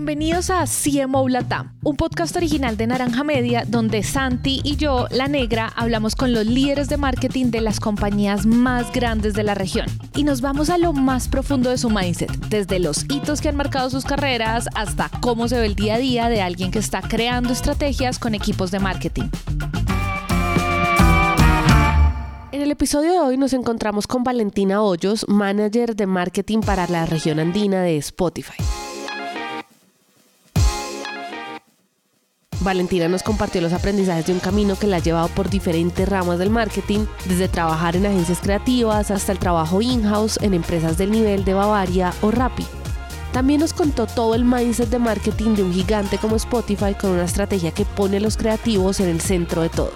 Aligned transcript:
Bienvenidos 0.00 0.48
a 0.48 0.64
CMO 0.64 1.28
Latam, 1.28 1.74
un 1.82 1.94
podcast 1.94 2.34
original 2.34 2.78
de 2.78 2.86
Naranja 2.86 3.22
Media 3.22 3.66
donde 3.68 4.02
Santi 4.02 4.62
y 4.64 4.76
yo, 4.76 5.06
la 5.10 5.28
negra, 5.28 5.70
hablamos 5.76 6.16
con 6.16 6.32
los 6.32 6.46
líderes 6.46 6.88
de 6.88 6.96
marketing 6.96 7.50
de 7.50 7.60
las 7.60 7.80
compañías 7.80 8.46
más 8.46 8.90
grandes 8.92 9.34
de 9.34 9.42
la 9.42 9.54
región 9.54 9.84
y 10.16 10.24
nos 10.24 10.40
vamos 10.40 10.70
a 10.70 10.78
lo 10.78 10.94
más 10.94 11.28
profundo 11.28 11.68
de 11.68 11.76
su 11.76 11.90
mindset, 11.90 12.30
desde 12.48 12.78
los 12.78 13.04
hitos 13.10 13.42
que 13.42 13.50
han 13.50 13.56
marcado 13.56 13.90
sus 13.90 14.06
carreras 14.06 14.68
hasta 14.74 15.10
cómo 15.20 15.48
se 15.48 15.60
ve 15.60 15.66
el 15.66 15.74
día 15.74 15.96
a 15.96 15.98
día 15.98 16.28
de 16.30 16.40
alguien 16.40 16.70
que 16.70 16.78
está 16.78 17.02
creando 17.02 17.52
estrategias 17.52 18.18
con 18.18 18.34
equipos 18.34 18.70
de 18.70 18.78
marketing. 18.78 19.28
En 22.52 22.62
el 22.62 22.70
episodio 22.70 23.12
de 23.12 23.18
hoy 23.18 23.36
nos 23.36 23.52
encontramos 23.52 24.06
con 24.06 24.24
Valentina 24.24 24.80
Hoyos, 24.80 25.26
manager 25.28 25.94
de 25.94 26.06
marketing 26.06 26.60
para 26.60 26.86
la 26.88 27.04
región 27.04 27.38
andina 27.38 27.82
de 27.82 27.98
Spotify. 27.98 28.64
Valentina 32.60 33.08
nos 33.08 33.22
compartió 33.22 33.60
los 33.60 33.72
aprendizajes 33.72 34.26
de 34.26 34.32
un 34.32 34.38
camino 34.38 34.76
que 34.76 34.86
la 34.86 34.96
ha 34.96 35.00
llevado 35.00 35.28
por 35.28 35.48
diferentes 35.48 36.08
ramas 36.08 36.38
del 36.38 36.50
marketing, 36.50 37.06
desde 37.26 37.48
trabajar 37.48 37.96
en 37.96 38.06
agencias 38.06 38.40
creativas 38.40 39.10
hasta 39.10 39.32
el 39.32 39.38
trabajo 39.38 39.80
in-house 39.80 40.38
en 40.42 40.52
empresas 40.52 40.98
del 40.98 41.10
nivel 41.10 41.44
de 41.44 41.54
Bavaria 41.54 42.12
o 42.20 42.30
Rappi. 42.30 42.66
También 43.32 43.60
nos 43.60 43.72
contó 43.72 44.06
todo 44.06 44.34
el 44.34 44.44
mindset 44.44 44.90
de 44.90 44.98
marketing 44.98 45.54
de 45.54 45.62
un 45.62 45.72
gigante 45.72 46.18
como 46.18 46.36
Spotify 46.36 46.94
con 47.00 47.10
una 47.10 47.24
estrategia 47.24 47.70
que 47.70 47.84
pone 47.84 48.18
a 48.18 48.20
los 48.20 48.36
creativos 48.36 49.00
en 49.00 49.08
el 49.08 49.20
centro 49.20 49.62
de 49.62 49.68
todo. 49.68 49.92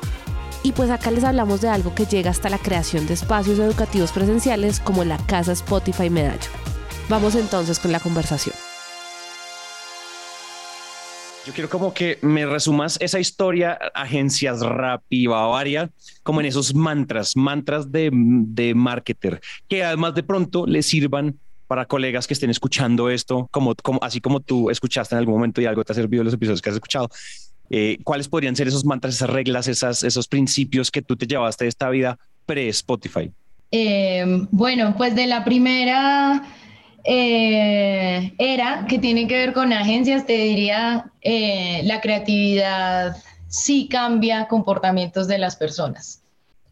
Y 0.63 0.73
pues 0.73 0.89
acá 0.89 1.11
les 1.11 1.25
hablamos 1.25 1.61
de 1.61 1.69
algo 1.69 1.95
que 1.95 2.07
llega 2.07 2.31
hasta 2.31 2.49
la 2.49 2.59
creación 2.59 3.07
de 3.07 3.15
espacios 3.15 3.59
educativos 3.59 4.13
presenciales 4.13 4.81
como 4.81 5.05
la 5.05 5.19
Casa 5.19 5.53
Spotify 5.53 6.09
Medallo. 6.09 6.49
Vamos 7.11 7.35
entonces 7.35 7.79
con 7.79 7.93
la 7.93 8.01
conversación. 8.01 8.54
Yo 11.47 11.53
quiero 11.53 11.69
como 11.69 11.93
que 11.93 12.19
me 12.23 12.47
resumas 12.47 12.97
esa 13.01 13.21
historia, 13.21 13.79
agencias 13.95 14.61
Rappi, 14.61 15.27
Bavaria, 15.27 15.91
como 16.23 16.41
en 16.41 16.47
esos 16.47 16.75
mantras, 16.75 17.37
mantras 17.37 17.93
de, 17.93 18.11
de 18.13 18.75
marketer, 18.75 19.43
que 19.69 19.85
además 19.85 20.15
de 20.15 20.23
pronto 20.23 20.67
le 20.67 20.83
sirvan 20.83 21.39
para 21.67 21.85
colegas 21.85 22.27
que 22.27 22.33
estén 22.33 22.49
escuchando 22.49 23.11
esto, 23.11 23.49
como, 23.51 23.75
como, 23.75 23.99
así 24.03 24.23
como 24.23 24.41
tú 24.41 24.71
escuchaste 24.71 25.15
en 25.15 25.19
algún 25.19 25.35
momento 25.35 25.61
y 25.61 25.67
algo 25.67 25.85
te 25.85 25.93
ha 25.93 25.95
servido 25.95 26.25
los 26.25 26.33
episodios 26.33 26.63
que 26.63 26.71
has 26.71 26.77
escuchado. 26.77 27.11
Eh, 27.69 27.99
¿Cuáles 28.05 28.29
podrían 28.29 28.57
ser 28.57 28.69
esos 28.69 28.87
mantras, 28.87 29.15
esas 29.15 29.29
reglas, 29.29 29.69
esas, 29.69 30.03
esos 30.03 30.29
principios 30.29 30.91
que 30.91 31.03
tú 31.03 31.15
te 31.15 31.27
llevaste 31.27 31.65
de 31.65 31.69
esta 31.69 31.91
vida 31.91 32.19
pre-Spotify? 32.47 33.31
Eh, 33.71 34.47
bueno, 34.51 34.95
pues 34.97 35.15
de 35.15 35.27
la 35.27 35.45
primera 35.45 36.43
eh, 37.05 38.35
era 38.39 38.87
que 38.89 38.99
tiene 38.99 39.29
que 39.29 39.37
ver 39.37 39.53
con 39.53 39.73
agencias, 39.73 40.27
te 40.27 40.33
diría, 40.33 41.11
eh, 41.21 41.83
la 41.85 42.01
creatividad 42.01 43.17
sí 43.49 43.89
cambia 43.89 44.49
comportamientos 44.49 45.29
de 45.29 45.39
las 45.39 45.57
personas. 45.57 46.23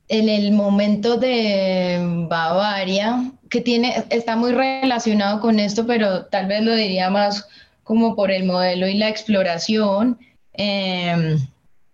En 0.08 0.28
el 0.28 0.52
momento 0.52 1.18
de 1.18 2.26
Bavaria, 2.28 3.30
que 3.50 3.60
tiene, 3.60 4.04
está 4.10 4.36
muy 4.36 4.52
relacionado 4.52 5.40
con 5.40 5.60
esto, 5.60 5.86
pero 5.86 6.24
tal 6.26 6.46
vez 6.46 6.62
lo 6.62 6.74
diría 6.74 7.10
más 7.10 7.46
como 7.84 8.16
por 8.16 8.30
el 8.30 8.44
modelo 8.44 8.88
y 8.88 8.94
la 8.94 9.08
exploración, 9.08 10.18
em, 10.54 11.38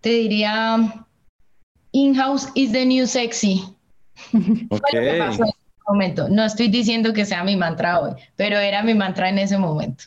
te 0.01 0.09
diría, 0.09 1.05
in-house 1.91 2.47
is 2.55 2.71
the 2.71 2.85
new 2.85 3.05
sexy. 3.05 3.63
Okay 4.69 5.19
momento. 5.89 6.29
No 6.29 6.45
estoy 6.45 6.67
diciendo 6.67 7.13
que 7.13 7.25
sea 7.25 7.43
mi 7.43 7.55
mantra 7.55 7.99
hoy, 7.99 8.11
pero 8.35 8.57
era 8.57 8.83
mi 8.83 8.93
mantra 8.93 9.29
en 9.29 9.39
ese 9.39 9.57
momento. 9.57 10.05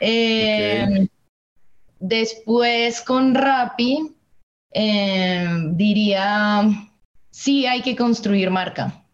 Eh, 0.00 1.06
después 2.00 3.00
con 3.02 3.34
Rappi, 3.34 4.14
eh, 4.72 5.46
diría, 5.72 6.62
sí 7.30 7.66
hay 7.66 7.82
que 7.82 7.94
construir 7.94 8.50
marca, 8.50 9.04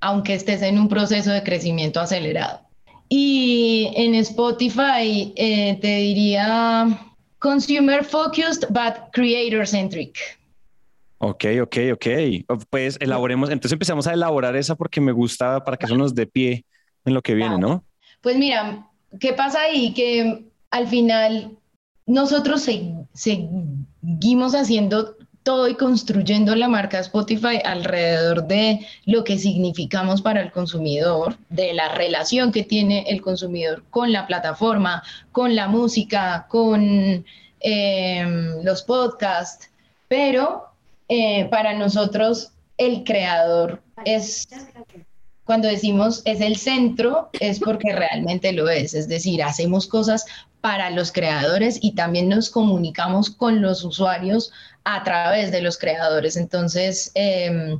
aunque 0.00 0.34
estés 0.34 0.62
en 0.62 0.78
un 0.78 0.88
proceso 0.88 1.30
de 1.30 1.42
crecimiento 1.42 2.00
acelerado. 2.00 2.60
Y 3.08 3.92
en 3.94 4.14
Spotify 4.14 5.32
eh, 5.36 5.78
te 5.80 5.96
diría 5.96 6.98
consumer 7.38 8.04
focused 8.04 8.68
but 8.70 9.10
creator 9.12 9.66
centric. 9.66 10.18
Ok, 11.24 11.44
ok, 11.62 11.76
ok. 11.92 12.06
Pues 12.68 12.96
elaboremos, 13.00 13.48
entonces 13.50 13.74
empezamos 13.74 14.08
a 14.08 14.12
elaborar 14.12 14.56
esa 14.56 14.74
porque 14.74 15.00
me 15.00 15.12
gusta 15.12 15.62
para 15.62 15.76
que 15.76 15.86
eso 15.86 15.96
nos 15.96 16.16
dé 16.16 16.26
pie 16.26 16.66
en 17.04 17.14
lo 17.14 17.22
que 17.22 17.34
viene, 17.34 17.58
¿no? 17.58 17.84
Pues 18.22 18.36
mira, 18.36 18.88
¿qué 19.20 19.32
pasa 19.32 19.60
ahí? 19.60 19.94
Que 19.94 20.46
al 20.72 20.88
final 20.88 21.56
nosotros 22.06 22.68
seguimos 23.12 24.56
haciendo 24.56 25.14
todo 25.44 25.68
y 25.68 25.76
construyendo 25.76 26.56
la 26.56 26.66
marca 26.66 26.98
Spotify 26.98 27.60
alrededor 27.64 28.48
de 28.48 28.84
lo 29.06 29.22
que 29.22 29.38
significamos 29.38 30.22
para 30.22 30.40
el 30.40 30.50
consumidor, 30.50 31.36
de 31.50 31.72
la 31.72 31.94
relación 31.94 32.50
que 32.50 32.64
tiene 32.64 33.04
el 33.06 33.22
consumidor 33.22 33.84
con 33.90 34.10
la 34.10 34.26
plataforma, 34.26 35.04
con 35.30 35.54
la 35.54 35.68
música, 35.68 36.46
con 36.48 37.24
em, 37.60 38.64
los 38.64 38.82
podcasts, 38.82 39.70
pero 40.08 40.71
eh, 41.14 41.44
para 41.50 41.74
nosotros 41.74 42.52
el 42.78 43.04
creador 43.04 43.82
es, 44.06 44.48
cuando 45.44 45.68
decimos 45.68 46.22
es 46.24 46.40
el 46.40 46.56
centro, 46.56 47.28
es 47.38 47.60
porque 47.60 47.92
realmente 47.92 48.50
lo 48.54 48.70
es, 48.70 48.94
es 48.94 49.08
decir, 49.08 49.42
hacemos 49.42 49.86
cosas 49.86 50.24
para 50.62 50.88
los 50.88 51.12
creadores 51.12 51.78
y 51.82 51.94
también 51.94 52.30
nos 52.30 52.48
comunicamos 52.48 53.28
con 53.28 53.60
los 53.60 53.84
usuarios 53.84 54.52
a 54.84 55.04
través 55.04 55.52
de 55.52 55.60
los 55.60 55.76
creadores. 55.76 56.38
Entonces, 56.38 57.10
em, 57.12 57.78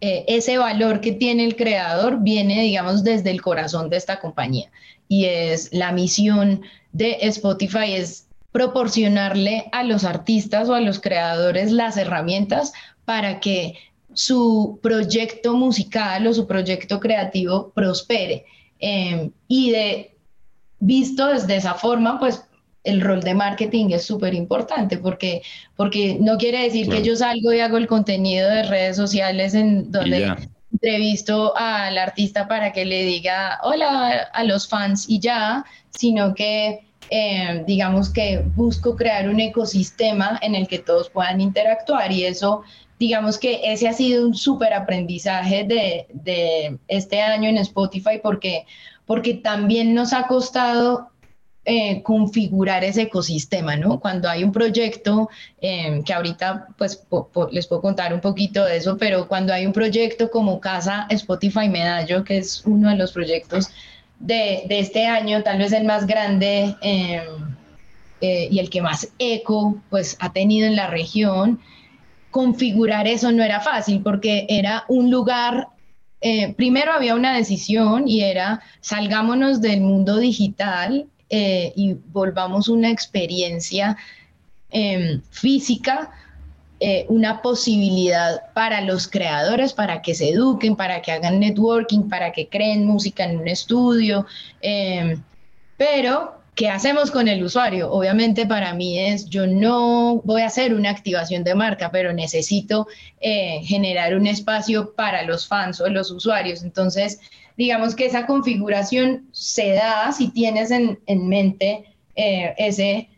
eh, 0.00 0.24
ese 0.28 0.56
valor 0.56 1.00
que 1.00 1.10
tiene 1.10 1.46
el 1.46 1.56
creador 1.56 2.20
viene, 2.20 2.62
digamos, 2.62 3.02
desde 3.02 3.32
el 3.32 3.42
corazón 3.42 3.90
de 3.90 3.96
esta 3.96 4.20
compañía 4.20 4.70
y 5.08 5.24
es 5.24 5.72
la 5.72 5.90
misión 5.90 6.62
de 6.92 7.18
Spotify 7.22 7.94
es 7.94 8.27
proporcionarle 8.52 9.66
a 9.72 9.84
los 9.84 10.04
artistas 10.04 10.68
o 10.68 10.74
a 10.74 10.80
los 10.80 11.00
creadores 11.00 11.70
las 11.70 11.96
herramientas 11.96 12.72
para 13.04 13.40
que 13.40 13.74
su 14.14 14.80
proyecto 14.82 15.54
musical 15.54 16.26
o 16.26 16.34
su 16.34 16.46
proyecto 16.46 16.98
creativo 16.98 17.72
prospere. 17.74 18.46
Em, 18.78 19.30
y 19.48 19.70
de 19.70 20.16
visto 20.80 21.26
desde 21.26 21.56
esa 21.56 21.74
forma, 21.74 22.18
pues 22.18 22.42
el 22.84 23.00
rol 23.00 23.20
de 23.22 23.34
marketing 23.34 23.90
es 23.90 24.04
súper 24.06 24.34
importante 24.34 24.96
porque, 24.98 25.42
porque 25.76 26.16
no 26.20 26.38
quiere 26.38 26.62
decir 26.62 26.88
que 26.88 27.02
yo 27.02 27.16
salgo 27.16 27.52
y 27.52 27.60
hago 27.60 27.76
el 27.76 27.86
contenido 27.86 28.48
de 28.48 28.62
redes 28.62 28.96
sociales 28.96 29.54
en 29.54 29.90
donde 29.90 30.34
entrevisto 30.72 31.56
al 31.56 31.98
artista 31.98 32.46
para 32.46 32.72
que 32.72 32.84
le 32.84 33.04
diga 33.04 33.58
hola 33.62 34.28
a 34.32 34.44
los 34.44 34.68
fans 34.68 35.06
y 35.08 35.18
ya, 35.18 35.64
sino 35.90 36.34
que 36.34 36.87
eh, 37.10 37.64
digamos 37.66 38.10
que 38.10 38.44
busco 38.54 38.94
crear 38.94 39.28
un 39.28 39.40
ecosistema 39.40 40.38
en 40.42 40.54
el 40.54 40.68
que 40.68 40.78
todos 40.78 41.08
puedan 41.08 41.40
interactuar 41.40 42.12
y 42.12 42.24
eso, 42.24 42.62
digamos 42.98 43.38
que 43.38 43.60
ese 43.64 43.88
ha 43.88 43.92
sido 43.92 44.26
un 44.26 44.34
súper 44.34 44.74
aprendizaje 44.74 45.64
de, 45.64 46.78
este 46.88 47.22
año 47.22 47.48
en 47.48 47.56
Spotify 47.58 48.20
porque, 48.22 48.66
porque 49.06 49.34
también 49.34 49.94
nos 49.94 50.12
ha 50.12 50.26
costado 50.26 51.08
eh, 51.64 52.02
configurar 52.02 52.84
ese 52.84 53.02
ecosistema, 53.02 53.76
¿no? 53.76 54.00
Cuando 54.00 54.28
hay 54.28 54.42
un 54.42 54.52
proyecto, 54.52 55.28
eh, 55.60 56.02
que 56.04 56.14
ahorita 56.14 56.68
pues 56.78 57.06
les 57.50 57.66
puedo 57.66 57.82
contar 57.82 58.14
un 58.14 58.20
poquito 58.20 58.64
de 58.64 58.78
eso, 58.78 58.96
pero 58.96 59.28
cuando 59.28 59.52
hay 59.52 59.66
un 59.66 59.72
proyecto 59.72 60.30
como 60.30 60.60
Casa 60.60 61.06
Spotify 61.10 61.68
Medallo, 61.68 62.24
que 62.24 62.38
es 62.38 62.64
uno 62.64 62.88
de 62.90 62.96
los 62.96 63.12
proyectos 63.12 63.70
de, 64.18 64.66
este 64.68 65.06
año, 65.06 65.42
tal 65.42 65.58
vez 65.58 65.72
el 65.72 65.84
más 65.84 66.06
grande 66.06 66.74
em, 66.82 67.56
eh, 68.20 68.48
y 68.50 68.58
el 68.58 68.70
que 68.70 68.82
más 68.82 69.08
eco 69.18 69.80
pues, 69.90 70.16
ha 70.20 70.32
tenido 70.32 70.66
en 70.66 70.76
la 70.76 70.88
región, 70.88 71.60
configurar 72.30 73.06
eso 73.06 73.32
no 73.32 73.42
era 73.42 73.60
fácil 73.60 74.02
porque 74.02 74.46
era 74.48 74.84
un 74.88 75.10
lugar, 75.10 75.68
eh, 76.20 76.52
primero 76.54 76.92
había 76.92 77.14
una 77.14 77.36
decisión 77.36 78.08
y 78.08 78.22
era 78.22 78.60
salgámonos 78.80 79.60
del 79.60 79.80
mundo 79.80 80.18
digital 80.18 81.06
eh, 81.30 81.72
y 81.76 81.94
volvamos 81.94 82.68
una 82.68 82.90
experiencia 82.90 83.96
em, 84.70 85.22
física 85.30 86.10
eh, 86.80 87.06
una 87.08 87.42
posibilidad 87.42 88.52
para 88.54 88.80
los 88.82 89.08
creadores, 89.08 89.72
para 89.72 90.00
que 90.00 90.14
se 90.14 90.30
eduquen, 90.30 90.76
para 90.76 91.02
que 91.02 91.10
hagan 91.10 91.40
networking, 91.40 92.08
para 92.08 92.30
que 92.30 92.48
creen 92.48 92.86
música 92.86 93.24
en 93.24 93.38
un 93.40 93.48
estudio. 93.48 94.26
Em, 94.60 95.20
pero, 95.76 96.40
¿qué 96.54 96.68
hacemos 96.68 97.10
con 97.10 97.26
el 97.26 97.42
usuario? 97.42 97.90
Obviamente 97.90 98.46
para 98.46 98.74
mí 98.74 98.98
es, 98.98 99.28
yo 99.28 99.46
no 99.48 100.20
voy 100.24 100.42
a 100.42 100.46
hacer 100.46 100.72
una 100.72 100.90
activación 100.90 101.42
de 101.42 101.56
marca, 101.56 101.90
pero 101.90 102.12
necesito 102.12 102.86
eh, 103.20 103.60
generar 103.64 104.14
un 104.14 104.28
espacio 104.28 104.94
para 104.94 105.24
los 105.24 105.48
fans 105.48 105.80
o 105.80 105.88
los 105.88 106.12
usuarios. 106.12 106.62
Entonces, 106.62 107.20
digamos 107.56 107.96
que 107.96 108.06
esa 108.06 108.24
configuración 108.26 109.28
se 109.32 109.72
da 109.72 110.12
si 110.12 110.28
tienes 110.28 110.70
en, 110.70 111.00
en 111.06 111.28
mente 111.28 111.84
eh, 112.14 112.54
ese 112.56 113.08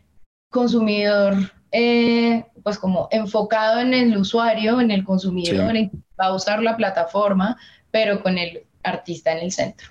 consumidor 0.50 1.50
eh, 1.72 2.44
pues 2.62 2.78
como 2.78 3.08
enfocado 3.10 3.80
en 3.80 3.94
el 3.94 4.16
usuario, 4.16 4.80
en 4.80 4.90
el 4.90 5.04
consumidor, 5.04 5.74
va 6.20 6.26
a 6.26 6.34
usar 6.34 6.62
la 6.62 6.76
plataforma, 6.76 7.56
pero 7.90 8.22
con 8.22 8.38
el 8.38 8.64
artista 8.82 9.32
en 9.32 9.38
el 9.38 9.52
centro 9.52 9.88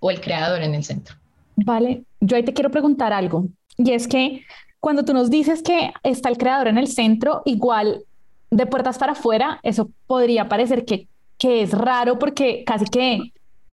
o 0.00 0.10
el 0.10 0.20
creador 0.20 0.62
en 0.62 0.74
el 0.74 0.84
centro. 0.84 1.16
Vale, 1.56 2.04
yo 2.20 2.36
ahí 2.36 2.42
te 2.42 2.52
quiero 2.52 2.70
preguntar 2.70 3.12
algo, 3.12 3.46
y 3.76 3.92
es 3.92 4.08
que 4.08 4.44
cuando 4.80 5.04
tú 5.04 5.14
nos 5.14 5.30
dices 5.30 5.62
que 5.62 5.92
está 6.02 6.28
el 6.28 6.38
creador 6.38 6.68
en 6.68 6.78
el 6.78 6.88
centro, 6.88 7.42
igual 7.44 8.04
de 8.50 8.66
puertas 8.66 8.98
para 8.98 9.12
afuera, 9.12 9.60
eso 9.62 9.90
podría 10.06 10.48
parecer 10.48 10.84
que, 10.84 11.08
que 11.38 11.62
es 11.62 11.72
raro 11.72 12.18
porque 12.18 12.64
casi 12.64 12.84
que 12.86 13.32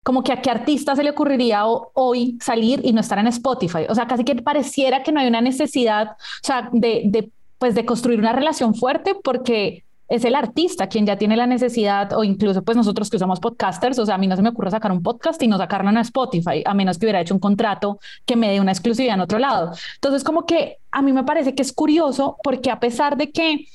como 0.08 0.22
que 0.22 0.32
a 0.32 0.40
qué 0.40 0.50
artista 0.50 0.96
se 0.96 1.02
le 1.02 1.10
ocurriría 1.10 1.66
hoy 1.66 2.38
salir 2.40 2.81
y 2.82 2.94
no 2.94 3.02
estar 3.02 3.19
en 3.19 3.26
Spotify. 3.26 3.81
O 3.90 3.94
sea, 3.94 4.06
casi 4.06 4.25
que 4.25 4.37
pareciera 4.37 5.02
que 5.02 5.12
no 5.12 5.20
hay 5.20 5.28
una 5.28 5.43
necesidad, 5.43 6.12
o 6.12 6.46
sea, 6.46 6.70
de, 6.72 7.02
de, 7.05 7.31
pues 7.58 7.75
de 7.75 7.84
construir 7.84 8.19
una 8.19 8.32
relación 8.32 8.75
fuerte 8.75 9.14
porque 9.22 9.84
es 10.08 10.25
el 10.25 10.34
artista 10.34 10.88
quien 10.88 11.05
ya 11.05 11.19
tiene 11.19 11.37
la 11.37 11.46
necesidad 11.46 12.14
o 12.14 12.25
incluso 12.25 12.62
pues 12.62 12.75
nosotros 12.75 13.10
que 13.10 13.19
usamos 13.19 13.38
podcasters, 13.38 13.99
o 13.99 14.06
sea, 14.06 14.14
a 14.14 14.19
mí 14.19 14.26
no 14.26 14.34
se 14.34 14.40
me 14.40 14.49
ocurre 14.49 14.70
sacar 14.70 14.93
un 14.93 15.02
podcast 15.02 15.43
y 15.43 15.46
no 15.46 15.58
sacarlo 15.58 15.90
en 15.90 15.99
Spotify, 15.99 16.62
a 16.64 16.72
menos 16.72 16.96
que 16.96 17.05
hubiera 17.05 17.20
hecho 17.20 17.34
un 17.34 17.40
contrato 17.40 17.99
que 18.25 18.34
me 18.34 18.50
dé 18.50 18.62
una 18.62 18.72
exclusividad 18.72 19.16
en 19.16 19.20
otro 19.20 19.38
lado. 19.38 19.72
Entonces, 19.96 20.25
como 20.25 20.46
que 20.46 20.78
a 20.90 21.02
mí 21.02 21.12
me 21.12 21.25
parece 21.25 21.55
que 21.55 21.60
es 21.60 21.75
curioso 21.75 22.38
porque 22.43 22.70
a 22.70 22.81
pesar 22.81 23.19
de 23.19 23.31
que 23.31 23.66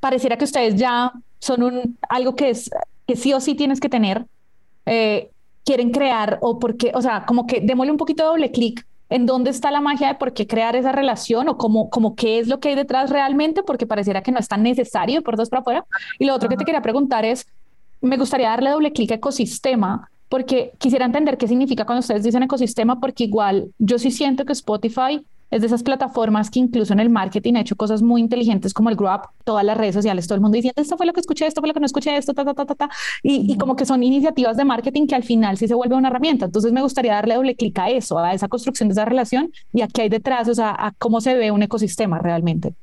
pareciera 0.00 0.38
que 0.38 0.46
ustedes 0.46 0.76
ya 0.76 1.12
son 1.40 1.62
un, 1.62 1.98
algo 2.08 2.34
que 2.34 2.48
es 2.48 2.70
que 3.06 3.16
sí 3.16 3.34
o 3.34 3.40
sí 3.40 3.54
tienes 3.54 3.80
que 3.80 3.90
tener, 3.90 4.24
eh, 4.86 5.28
quieren 5.64 5.90
crear 5.90 6.38
o 6.42 6.58
porque, 6.58 6.92
o 6.94 7.02
sea, 7.02 7.24
como 7.26 7.46
que 7.46 7.60
démosle 7.60 7.92
un 7.92 7.98
poquito 7.98 8.22
de 8.22 8.28
doble 8.28 8.50
clic 8.50 8.86
en 9.10 9.26
dónde 9.26 9.50
está 9.50 9.70
la 9.70 9.80
magia 9.80 10.08
de 10.08 10.14
por 10.14 10.32
qué 10.32 10.46
crear 10.46 10.76
esa 10.76 10.92
relación 10.92 11.48
o 11.48 11.56
cómo, 11.56 11.90
como 11.90 12.14
qué 12.16 12.38
es 12.38 12.48
lo 12.48 12.58
que 12.60 12.70
hay 12.70 12.74
detrás 12.74 13.10
realmente, 13.10 13.62
porque 13.62 13.86
pareciera 13.86 14.22
que 14.22 14.32
no 14.32 14.38
es 14.38 14.48
tan 14.48 14.62
necesario 14.62 15.22
por 15.22 15.36
dos 15.36 15.50
para 15.50 15.60
afuera. 15.60 15.84
Y 16.18 16.24
lo 16.24 16.34
otro 16.34 16.48
que 16.48 16.56
te 16.56 16.64
quería 16.64 16.82
preguntar 16.82 17.24
es, 17.24 17.46
me 18.00 18.16
gustaría 18.16 18.48
darle 18.48 18.70
doble 18.70 18.92
clic 18.92 19.12
a 19.12 19.14
ecosistema, 19.14 20.10
porque 20.28 20.72
quisiera 20.78 21.04
entender 21.04 21.38
qué 21.38 21.46
significa 21.46 21.84
cuando 21.84 22.00
ustedes 22.00 22.24
dicen 22.24 22.42
ecosistema, 22.42 22.98
porque 22.98 23.24
igual 23.24 23.72
yo 23.78 23.98
sí 23.98 24.10
siento 24.10 24.44
que 24.44 24.52
Spotify 24.52 25.24
es 25.50 25.60
de 25.60 25.66
esas 25.66 25.82
plataformas 25.82 26.50
que 26.50 26.58
incluso 26.58 26.92
en 26.92 27.00
el 27.00 27.10
marketing 27.10 27.54
ha 27.54 27.60
hecho 27.60 27.76
cosas 27.76 28.02
muy 28.02 28.20
inteligentes 28.20 28.74
como 28.74 28.90
el 28.90 28.96
Grow 28.96 29.14
Up, 29.14 29.28
todas 29.44 29.64
las 29.64 29.76
redes 29.76 29.94
sociales, 29.94 30.26
todo 30.26 30.34
el 30.34 30.40
mundo 30.40 30.56
diciendo 30.56 30.82
esto 30.82 30.96
fue 30.96 31.06
lo 31.06 31.12
que 31.12 31.20
escuché, 31.20 31.46
esto 31.46 31.60
fue 31.60 31.68
lo 31.68 31.74
que 31.74 31.80
no 31.80 31.86
escuché, 31.86 32.16
esto, 32.16 32.34
ta, 32.34 32.44
ta, 32.44 32.54
ta, 32.54 32.66
ta, 32.66 32.74
ta. 32.74 32.90
Y, 33.22 33.52
y 33.52 33.56
como 33.56 33.76
que 33.76 33.86
son 33.86 34.02
iniciativas 34.02 34.56
de 34.56 34.64
marketing 34.64 35.06
que 35.06 35.14
al 35.14 35.22
final 35.22 35.56
sí 35.56 35.68
se 35.68 35.74
vuelve 35.74 35.94
una 35.94 36.08
herramienta. 36.08 36.46
Entonces 36.46 36.72
me 36.72 36.82
gustaría 36.82 37.14
darle 37.14 37.34
doble 37.34 37.54
clic 37.54 37.78
a 37.78 37.90
eso, 37.90 38.18
a 38.18 38.32
esa 38.32 38.48
construcción 38.48 38.88
de 38.88 38.94
esa 38.94 39.04
relación 39.04 39.52
y 39.72 39.82
a 39.82 39.88
qué 39.88 40.02
hay 40.02 40.08
detrás, 40.08 40.48
o 40.48 40.54
sea, 40.54 40.74
a 40.78 40.92
cómo 40.98 41.20
se 41.20 41.34
ve 41.34 41.50
un 41.50 41.62
ecosistema 41.62 42.18
realmente. 42.18 42.74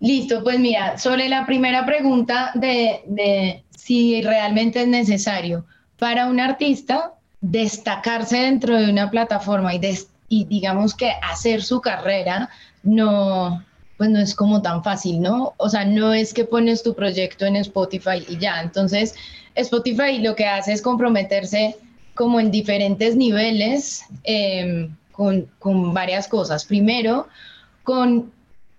Listo, 0.00 0.42
pues 0.42 0.58
mira, 0.58 0.96
sobre 0.98 1.28
la 1.28 1.44
primera 1.44 1.84
pregunta 1.84 2.52
de, 2.54 3.02
de 3.06 3.64
si 3.70 4.22
realmente 4.22 4.82
es 4.82 4.88
necesario 4.88 5.64
para 5.98 6.26
un 6.26 6.40
artista 6.40 7.12
destacarse 7.40 8.38
dentro 8.38 8.76
de 8.78 8.90
una 8.90 9.10
plataforma 9.10 9.74
y 9.74 9.78
destacarse 9.78 10.19
y 10.30 10.46
digamos 10.46 10.94
que 10.94 11.12
hacer 11.22 11.62
su 11.62 11.82
carrera 11.82 12.48
no, 12.82 13.62
pues 13.98 14.08
no 14.08 14.18
es 14.18 14.34
como 14.34 14.62
tan 14.62 14.82
fácil, 14.82 15.20
¿no? 15.20 15.52
O 15.58 15.68
sea, 15.68 15.84
no 15.84 16.14
es 16.14 16.32
que 16.32 16.44
pones 16.44 16.82
tu 16.82 16.94
proyecto 16.94 17.44
en 17.44 17.56
Spotify 17.56 18.24
y 18.26 18.38
ya. 18.38 18.62
Entonces, 18.62 19.14
Spotify 19.56 20.20
lo 20.20 20.34
que 20.34 20.46
hace 20.46 20.72
es 20.72 20.80
comprometerse 20.80 21.76
como 22.14 22.40
en 22.40 22.50
diferentes 22.50 23.16
niveles 23.16 24.04
em, 24.22 24.96
con, 25.12 25.50
con 25.58 25.92
varias 25.92 26.28
cosas. 26.28 26.64
Primero, 26.64 27.28
con 27.82 28.32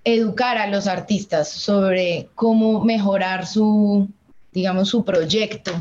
educar 0.06 0.58
a 0.58 0.68
los 0.68 0.88
artistas 0.88 1.50
sobre 1.50 2.30
cómo 2.34 2.84
mejorar 2.84 3.46
su, 3.46 4.10
digamos, 4.54 4.90
su 4.90 5.04
proyecto, 5.04 5.72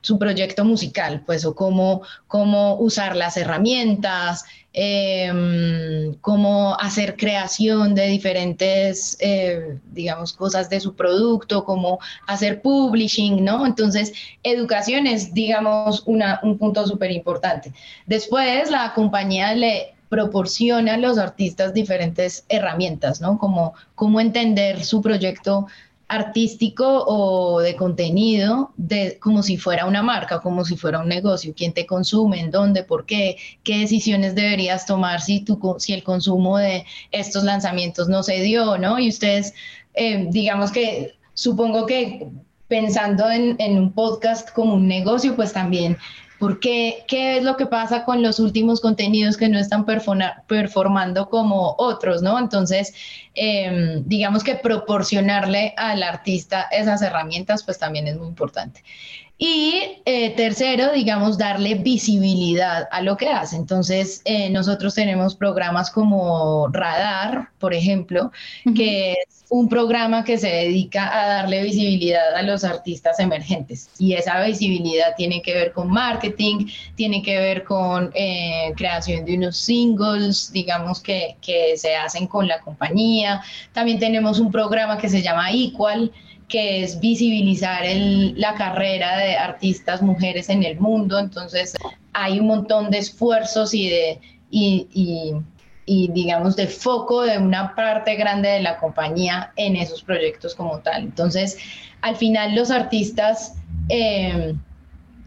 su 0.00 0.18
proyecto 0.18 0.64
musical, 0.64 1.22
pues, 1.26 1.44
o 1.44 1.54
cómo, 1.54 2.02
cómo 2.26 2.76
usar 2.76 3.16
las 3.16 3.36
herramientas, 3.36 4.44
eh, 4.72 6.12
cómo 6.20 6.76
hacer 6.78 7.16
creación 7.16 7.94
de 7.94 8.06
diferentes, 8.06 9.16
eh, 9.20 9.78
digamos, 9.92 10.32
cosas 10.32 10.70
de 10.70 10.80
su 10.80 10.94
producto, 10.94 11.64
cómo 11.64 11.98
hacer 12.26 12.62
publishing, 12.62 13.44
¿no? 13.44 13.66
Entonces, 13.66 14.12
educación 14.42 15.06
es, 15.06 15.34
digamos, 15.34 16.04
una, 16.06 16.40
un 16.42 16.56
punto 16.56 16.86
súper 16.86 17.10
importante. 17.10 17.72
Después, 18.06 18.70
la 18.70 18.94
compañía 18.94 19.54
le 19.54 19.94
proporciona 20.08 20.94
a 20.94 20.98
los 20.98 21.18
artistas 21.18 21.72
diferentes 21.72 22.44
herramientas, 22.48 23.20
¿no? 23.20 23.38
Como 23.38 23.74
cómo 23.94 24.20
entender 24.20 24.84
su 24.84 25.00
proyecto 25.00 25.66
artístico 26.10 27.04
o 27.06 27.60
de 27.60 27.76
contenido 27.76 28.72
de, 28.76 29.16
como 29.20 29.44
si 29.44 29.56
fuera 29.56 29.86
una 29.86 30.02
marca, 30.02 30.40
como 30.40 30.64
si 30.64 30.76
fuera 30.76 30.98
un 30.98 31.08
negocio, 31.08 31.54
quién 31.56 31.72
te 31.72 31.86
consume, 31.86 32.40
en 32.40 32.50
dónde, 32.50 32.82
por 32.82 33.06
qué, 33.06 33.36
qué 33.62 33.78
decisiones 33.78 34.34
deberías 34.34 34.86
tomar 34.86 35.20
si, 35.20 35.40
tu, 35.40 35.76
si 35.78 35.92
el 35.92 36.02
consumo 36.02 36.58
de 36.58 36.84
estos 37.12 37.44
lanzamientos 37.44 38.08
no 38.08 38.24
se 38.24 38.42
dio, 38.42 38.76
¿no? 38.76 38.98
Y 38.98 39.08
ustedes, 39.08 39.54
eh, 39.94 40.26
digamos 40.30 40.72
que 40.72 41.14
supongo 41.34 41.86
que 41.86 42.26
pensando 42.66 43.30
en, 43.30 43.54
en 43.60 43.78
un 43.78 43.92
podcast 43.92 44.50
como 44.52 44.74
un 44.74 44.88
negocio, 44.88 45.36
pues 45.36 45.52
también 45.52 45.96
¿Por 46.40 46.58
qué? 46.58 47.04
¿Qué 47.06 47.36
es 47.36 47.44
lo 47.44 47.58
que 47.58 47.66
pasa 47.66 48.06
con 48.06 48.22
los 48.22 48.40
últimos 48.40 48.80
contenidos 48.80 49.36
que 49.36 49.50
no 49.50 49.58
están 49.58 49.84
performando 49.84 51.28
como 51.28 51.74
otros, 51.76 52.22
no? 52.22 52.38
Entonces, 52.38 52.94
em, 53.34 54.02
digamos 54.06 54.42
que 54.42 54.54
proporcionarle 54.54 55.74
al 55.76 56.02
artista 56.02 56.62
esas 56.70 57.02
herramientas, 57.02 57.62
pues 57.62 57.78
también 57.78 58.08
es 58.08 58.16
muy 58.16 58.26
importante. 58.28 58.82
Y 59.42 60.02
eh, 60.04 60.34
tercero, 60.36 60.92
digamos, 60.92 61.38
darle 61.38 61.74
visibilidad 61.76 62.86
a 62.92 63.00
lo 63.00 63.16
que 63.16 63.30
hace. 63.30 63.56
Entonces, 63.56 64.20
eh, 64.26 64.50
nosotros 64.50 64.94
tenemos 64.94 65.34
programas 65.34 65.90
como 65.90 66.68
Radar, 66.68 67.48
por 67.58 67.72
ejemplo, 67.72 68.32
que 68.76 69.12
es 69.12 69.46
un 69.48 69.70
programa 69.70 70.24
que 70.24 70.36
se 70.36 70.48
dedica 70.48 71.08
a 71.18 71.26
darle 71.26 71.62
visibilidad 71.62 72.34
a 72.34 72.42
los 72.42 72.64
artistas 72.64 73.18
emergentes. 73.18 73.88
Y 73.98 74.12
esa 74.12 74.44
visibilidad 74.44 75.14
tiene 75.16 75.40
que 75.40 75.54
ver 75.54 75.72
con 75.72 75.88
marketing, 75.88 76.66
tiene 76.94 77.22
que 77.22 77.38
ver 77.38 77.64
con 77.64 78.10
eh, 78.14 78.74
creación 78.76 79.24
de 79.24 79.36
unos 79.38 79.56
singles, 79.56 80.52
digamos, 80.52 81.00
que, 81.00 81.36
que 81.40 81.78
se 81.78 81.96
hacen 81.96 82.26
con 82.26 82.46
la 82.46 82.60
compañía. 82.60 83.40
También 83.72 83.98
tenemos 83.98 84.38
un 84.38 84.52
programa 84.52 84.98
que 84.98 85.08
se 85.08 85.22
llama 85.22 85.50
Equal 85.50 86.12
que 86.50 86.82
es 86.82 87.00
visibilizar 87.00 87.84
la 87.86 88.54
carrera 88.54 89.16
de 89.16 89.36
artistas 89.36 90.02
mujeres 90.02 90.48
en 90.50 90.64
el 90.64 90.78
mundo. 90.78 91.18
Entonces 91.18 91.74
hay 92.12 92.40
un 92.40 92.48
montón 92.48 92.90
de 92.90 92.98
esfuerzos 92.98 93.72
y 93.72 93.88
de, 93.88 94.20
y, 94.50 95.36
digamos, 95.86 96.56
de 96.56 96.66
foco 96.66 97.22
de 97.22 97.38
una 97.38 97.74
parte 97.74 98.16
grande 98.16 98.48
de 98.48 98.60
la 98.60 98.78
compañía 98.78 99.52
en 99.56 99.76
esos 99.76 100.02
proyectos 100.02 100.54
como 100.54 100.80
tal. 100.80 101.04
Entonces, 101.04 101.56
al 102.02 102.16
final 102.16 102.54
los 102.54 102.70
artistas 102.70 103.54
eh, 103.88 104.54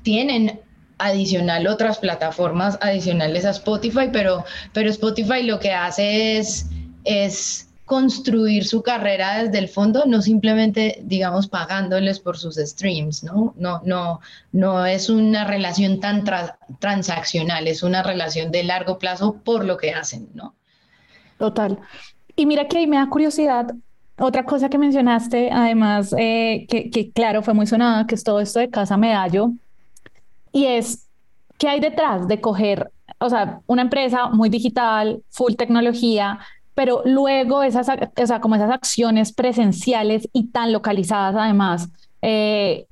tienen 0.04 0.60
adicional 0.98 1.68
otras 1.68 2.00
plataformas 2.00 2.78
adicionales 2.82 3.46
a 3.46 3.52
Spotify, 3.52 4.10
pero, 4.12 4.44
pero 4.74 4.90
Spotify 4.90 5.44
lo 5.44 5.60
que 5.60 5.72
hace 5.72 6.38
es, 6.38 6.68
es 7.06 7.73
construir 7.86 8.66
su 8.66 8.82
carrera 8.82 9.44
desde 9.44 9.60
el 9.60 9.68
fondo, 9.68 10.04
no 10.06 10.22
simplemente, 10.22 11.02
digamos, 11.04 11.48
pagándoles 11.48 12.20
por 12.20 12.38
sus 12.38 12.56
streams, 12.56 13.24
¿no? 13.24 13.54
No, 13.58 13.82
no, 13.84 14.22
no 14.52 14.86
es 14.86 15.10
una 15.10 15.46
relación 15.46 16.00
tan 16.00 16.24
transaccional, 16.80 17.68
es 17.68 17.84
una 17.84 18.02
relación 18.02 18.52
de 18.52 18.64
largo 18.64 18.98
plazo 19.00 19.42
por 19.44 19.66
lo 19.66 19.78
que 19.78 19.92
hacen, 19.92 20.30
¿no? 20.34 20.56
Total. 21.38 21.78
Y 22.36 22.46
mira 22.46 22.68
que 22.68 22.78
ahí 22.78 22.88
me 22.88 22.96
da 22.96 23.10
curiosidad, 23.10 23.74
otra 24.18 24.46
cosa 24.46 24.70
que 24.70 24.78
mencionaste, 24.78 25.52
además, 25.52 26.16
eh, 26.18 26.66
que, 26.70 26.90
que 26.90 27.12
claro, 27.12 27.42
fue 27.42 27.54
muy 27.54 27.68
sonada, 27.68 28.08
que 28.08 28.16
es 28.16 28.24
todo 28.24 28.40
esto 28.40 28.60
de 28.60 28.70
Casa 28.70 28.96
Medallo, 28.96 29.52
y 30.54 30.66
es, 30.66 31.10
¿qué 31.58 31.68
hay 31.68 31.82
detrás 31.82 32.28
de 32.30 32.40
coger, 32.40 32.92
o 33.18 33.30
sea, 33.30 33.60
una 33.66 33.82
empresa 33.82 34.30
muy 34.30 34.50
digital, 34.50 35.22
full 35.32 35.56
tecnología, 35.56 36.40
pero 36.76 37.02
luego 37.06 37.64
esas, 37.64 37.88
o 37.90 38.26
sea, 38.28 38.42
como 38.42 38.56
esas 38.56 38.72
acciones 38.72 39.34
presenciales 39.34 40.28
y 40.34 40.48
tan 40.48 40.72
localizadas 40.72 41.36
además, 41.36 41.90
eh, 42.22 42.86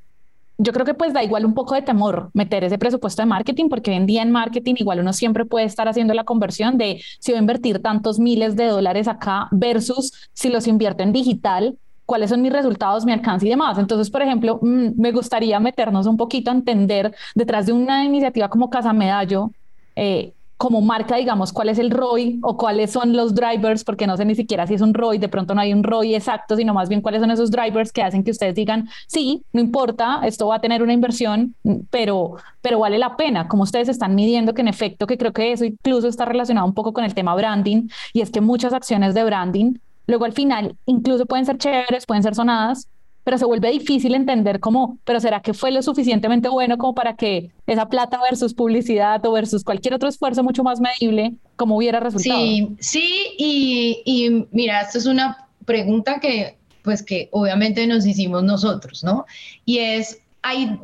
yo 0.63 0.73
creo 0.73 0.85
que 0.85 0.93
pues 0.93 1.11
da 1.11 1.23
igual 1.23 1.45
un 1.45 1.55
poco 1.55 1.73
de 1.73 1.81
temor 1.81 2.29
meter 2.33 2.63
ese 2.63 2.77
presupuesto 2.77 3.23
de 3.23 3.25
marketing, 3.25 3.67
porque 3.67 3.89
hoy 3.89 3.97
en 3.97 4.05
día 4.05 4.21
en 4.21 4.31
marketing 4.31 4.75
igual 4.77 4.99
uno 4.99 5.11
siempre 5.11 5.43
puede 5.43 5.65
estar 5.65 5.87
haciendo 5.87 6.13
la 6.13 6.23
conversión 6.23 6.77
de 6.77 7.01
si 7.19 7.31
voy 7.31 7.37
a 7.37 7.41
invertir 7.41 7.81
tantos 7.81 8.19
miles 8.19 8.55
de 8.55 8.67
dólares 8.67 9.07
acá 9.07 9.47
versus 9.49 10.29
si 10.33 10.49
los 10.49 10.67
invierto 10.67 11.01
en 11.01 11.13
digital, 11.13 11.77
cuáles 12.05 12.29
son 12.29 12.43
mis 12.43 12.53
resultados, 12.53 13.05
mi 13.05 13.11
alcance 13.11 13.47
y 13.47 13.49
demás. 13.49 13.79
Entonces, 13.79 14.11
por 14.11 14.21
ejemplo, 14.21 14.59
mm, 14.61 14.89
me 14.97 15.11
gustaría 15.11 15.59
meternos 15.59 16.05
un 16.05 16.17
poquito 16.17 16.51
a 16.51 16.53
entender 16.53 17.15
detrás 17.33 17.65
de 17.65 17.73
una 17.73 18.05
iniciativa 18.05 18.49
como 18.49 18.69
Casa 18.69 18.93
Medallo, 18.93 19.51
eh, 19.95 20.33
como 20.61 20.79
marca, 20.79 21.15
digamos, 21.15 21.51
cuál 21.51 21.69
es 21.69 21.79
el 21.79 21.89
ROI 21.89 22.37
o 22.43 22.55
cuáles 22.55 22.91
son 22.91 23.17
los 23.17 23.33
drivers, 23.33 23.83
porque 23.83 24.05
no 24.05 24.15
sé 24.15 24.25
ni 24.25 24.35
siquiera 24.35 24.67
si 24.67 24.75
es 24.75 24.81
un 24.81 24.93
ROI, 24.93 25.17
de 25.17 25.27
pronto 25.27 25.55
no 25.55 25.61
hay 25.61 25.73
un 25.73 25.81
ROI 25.81 26.13
exacto, 26.13 26.55
sino 26.55 26.71
más 26.71 26.87
bien 26.87 27.01
cuáles 27.01 27.19
son 27.19 27.31
esos 27.31 27.49
drivers 27.49 27.91
que 27.91 28.03
hacen 28.03 28.23
que 28.23 28.29
ustedes 28.29 28.53
digan, 28.53 28.87
sí, 29.07 29.41
no 29.53 29.59
importa, 29.59 30.21
esto 30.23 30.45
va 30.45 30.57
a 30.57 30.61
tener 30.61 30.83
una 30.83 30.93
inversión, 30.93 31.55
pero, 31.89 32.35
pero 32.61 32.77
vale 32.77 32.99
la 32.99 33.17
pena, 33.17 33.47
como 33.47 33.63
ustedes 33.63 33.89
están 33.89 34.13
midiendo 34.13 34.53
que 34.53 34.61
en 34.61 34.67
efecto, 34.67 35.07
que 35.07 35.17
creo 35.17 35.33
que 35.33 35.51
eso 35.51 35.65
incluso 35.65 36.07
está 36.07 36.25
relacionado 36.25 36.67
un 36.67 36.75
poco 36.75 36.93
con 36.93 37.05
el 37.05 37.15
tema 37.15 37.33
branding, 37.33 37.87
y 38.13 38.21
es 38.21 38.29
que 38.29 38.39
muchas 38.39 38.71
acciones 38.71 39.15
de 39.15 39.23
branding, 39.23 39.79
luego 40.05 40.25
al 40.25 40.33
final, 40.33 40.75
incluso 40.85 41.25
pueden 41.25 41.47
ser 41.47 41.57
chéveres, 41.57 42.05
pueden 42.05 42.21
ser 42.21 42.35
sonadas, 42.35 42.87
pero 43.23 43.37
se 43.37 43.45
vuelve 43.45 43.71
difícil 43.71 44.15
entender 44.15 44.59
cómo, 44.59 44.97
pero 45.03 45.19
¿será 45.19 45.41
que 45.41 45.53
fue 45.53 45.71
lo 45.71 45.81
suficientemente 45.81 46.49
bueno 46.49 46.77
como 46.77 46.95
para 46.95 47.15
que 47.15 47.51
esa 47.67 47.87
plata 47.87 48.19
versus 48.29 48.53
publicidad 48.53 49.23
o 49.25 49.31
versus 49.31 49.63
cualquier 49.63 49.93
otro 49.93 50.09
esfuerzo 50.09 50.43
mucho 50.43 50.63
más 50.63 50.79
medible, 50.79 51.33
como 51.55 51.77
hubiera 51.77 51.99
resultado? 51.99 52.39
Sí, 52.39 52.75
sí, 52.79 53.33
y, 53.37 54.47
mira, 54.51 54.81
esto 54.81 54.97
es 54.97 55.05
una 55.05 55.47
pregunta 55.65 56.19
que, 56.19 56.57
pues 56.83 57.03
que 57.03 57.29
obviamente 57.31 57.85
nos 57.85 58.05
hicimos 58.05 58.43
nosotros, 58.43 59.03
¿no? 59.03 59.25
Y 59.65 59.77
es, 59.77 60.19
hay 60.41 60.79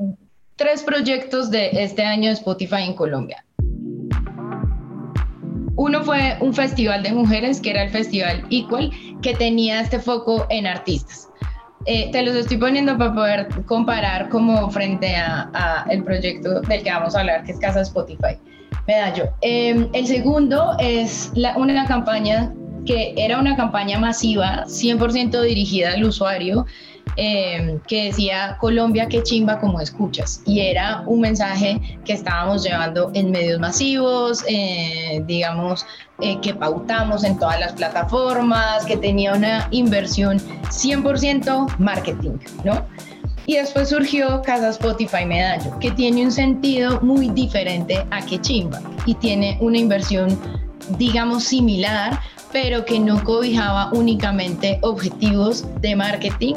tres 0.55 0.83
proyectos 0.83 1.49
de 1.49 1.69
este 1.71 2.03
año 2.03 2.29
de 2.29 2.33
Spotify 2.33 2.83
en 2.83 2.93
Colombia. 2.93 3.43
Uno 5.75 6.03
fue 6.03 6.37
un 6.41 6.53
festival 6.55 7.03
de 7.03 7.11
mujeres, 7.11 7.61
que 7.61 7.69
era 7.69 7.83
el 7.83 7.91
Festival 7.91 8.43
Equal, 8.49 8.91
que 9.21 9.35
tenía 9.35 9.79
este 9.79 9.99
foco 9.99 10.47
en 10.49 10.65
artistas. 10.65 11.26
Eh, 11.89 12.09
te 12.11 12.21
los 12.21 12.35
estoy 12.35 12.57
poniendo 12.57 12.97
para 12.97 13.13
poder 13.13 13.47
comparar 13.65 14.27
como 14.27 14.69
frente 14.69 15.15
a, 15.15 15.85
el 15.89 16.03
proyecto 16.03 16.59
del 16.59 16.83
que 16.83 16.91
vamos 16.91 17.15
a 17.15 17.21
hablar, 17.21 17.43
que 17.45 17.53
es 17.53 17.59
Casa 17.59 17.81
Spotify. 17.81 18.37
Medallo. 18.87 19.29
Eh, 19.41 19.87
el 19.93 20.05
segundo 20.05 20.75
es 20.79 21.31
una 21.55 21.85
campaña 21.85 22.53
que 22.85 23.13
era 23.15 23.39
una 23.39 23.55
campaña 23.55 23.99
masiva, 23.99 24.65
100% 24.65 25.41
dirigida 25.41 25.93
al 25.93 26.03
usuario, 26.03 26.65
Em, 27.15 27.79
que 27.87 28.05
decía 28.05 28.57
Colombia, 28.59 29.07
qué 29.07 29.23
chimba 29.23 29.59
como 29.59 29.79
escuchas. 29.79 30.41
Y 30.45 30.59
era 30.59 31.03
un 31.05 31.21
mensaje 31.21 31.99
que 32.05 32.13
estábamos 32.13 32.63
llevando 32.63 33.11
en 33.13 33.31
medios 33.31 33.59
masivos, 33.59 34.43
eh, 34.47 35.23
digamos, 35.25 35.85
eh, 36.19 36.37
que 36.41 36.53
pautamos 36.53 37.23
en 37.23 37.37
todas 37.39 37.59
las 37.59 37.73
plataformas, 37.73 38.85
que 38.85 38.97
tenía 38.97 39.33
una 39.33 39.67
inversión 39.71 40.39
100% 40.69 41.67
marketing, 41.79 42.37
¿no? 42.63 42.85
Y 43.45 43.55
después 43.55 43.89
surgió 43.89 44.41
Casa 44.41 44.69
Spotify 44.69 45.25
Medallo, 45.25 45.79
que 45.79 45.91
tiene 45.91 46.25
un 46.25 46.31
sentido 46.31 46.99
muy 47.01 47.29
diferente 47.29 48.05
a 48.11 48.25
que 48.25 48.41
chimba 48.41 48.81
y 49.05 49.15
tiene 49.15 49.57
una 49.61 49.77
inversión, 49.77 50.37
digamos, 50.97 51.45
similar, 51.45 52.19
pero 52.51 52.83
que 52.83 52.99
no 52.99 53.23
cobijaba 53.23 53.89
únicamente 53.93 54.79
objetivos 54.81 55.65
de 55.81 55.95
marketing, 55.95 56.55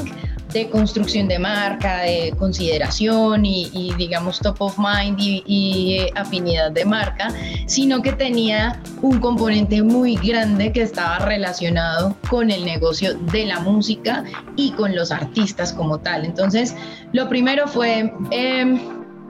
de 0.53 0.69
construcción 0.69 1.29
de 1.29 1.39
marca, 1.39 2.03
de 2.03 2.35
consideración 2.39 3.45
y, 3.45 3.95
digamos 3.97 4.39
top 4.41 4.57
of 4.61 4.79
mind 4.79 5.19
y, 5.19 5.99
eh, 5.99 6.13
afinidad 6.15 6.71
de 6.71 6.85
marca, 6.85 7.33
sino 7.67 8.03
que 8.03 8.13
tenía 8.13 8.81
un 9.03 9.19
componente 9.19 9.83
muy 9.83 10.17
grande 10.17 10.73
que 10.73 10.83
estaba 10.83 11.19
relacionado 11.21 12.17
con 12.29 12.51
el 12.51 12.65
negocio 12.65 13.15
de 13.33 13.47
la 13.47 13.61
música 13.61 14.25
y 14.57 14.73
con 14.73 14.95
los 14.95 15.11
artistas 15.11 15.73
como 15.73 15.99
tal. 15.99 16.25
Entonces, 16.25 16.75
lo 17.13 17.29
primero 17.29 17.67
fue 17.69 18.13
em, 18.31 18.81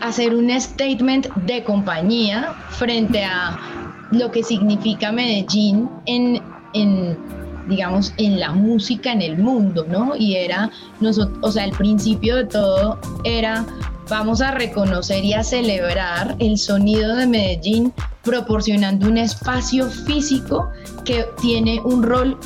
hacer 0.00 0.34
un 0.34 0.50
statement 0.60 1.26
de 1.46 1.62
compañía 1.64 2.54
frente 2.70 3.24
a 3.24 3.58
lo 4.10 4.30
que 4.30 4.42
significa 4.42 5.12
Medellín 5.12 5.88
en, 6.06 6.42
en 6.74 7.16
digamos, 7.70 8.12
en 8.18 8.38
la 8.38 8.52
música 8.52 9.12
en 9.12 9.22
el 9.22 9.38
mundo, 9.38 9.86
¿no? 9.88 10.14
Y 10.16 10.36
era, 10.36 10.70
nosotros, 11.00 11.38
o 11.40 11.50
sea, 11.50 11.64
el 11.64 11.72
principio 11.72 12.36
de 12.36 12.44
todo 12.44 12.98
era, 13.24 13.64
vamos 14.10 14.42
a 14.42 14.50
reconocer 14.50 15.24
y 15.24 15.32
a 15.32 15.42
celebrar 15.42 16.36
el 16.40 16.58
sonido 16.58 17.16
de 17.16 17.26
Medellín 17.26 17.94
proporcionando 18.22 19.08
un 19.08 19.16
espacio 19.16 19.88
físico 19.88 20.68
que 21.04 21.24
tiene 21.40 21.80
un 21.80 22.02
rol 22.02 22.38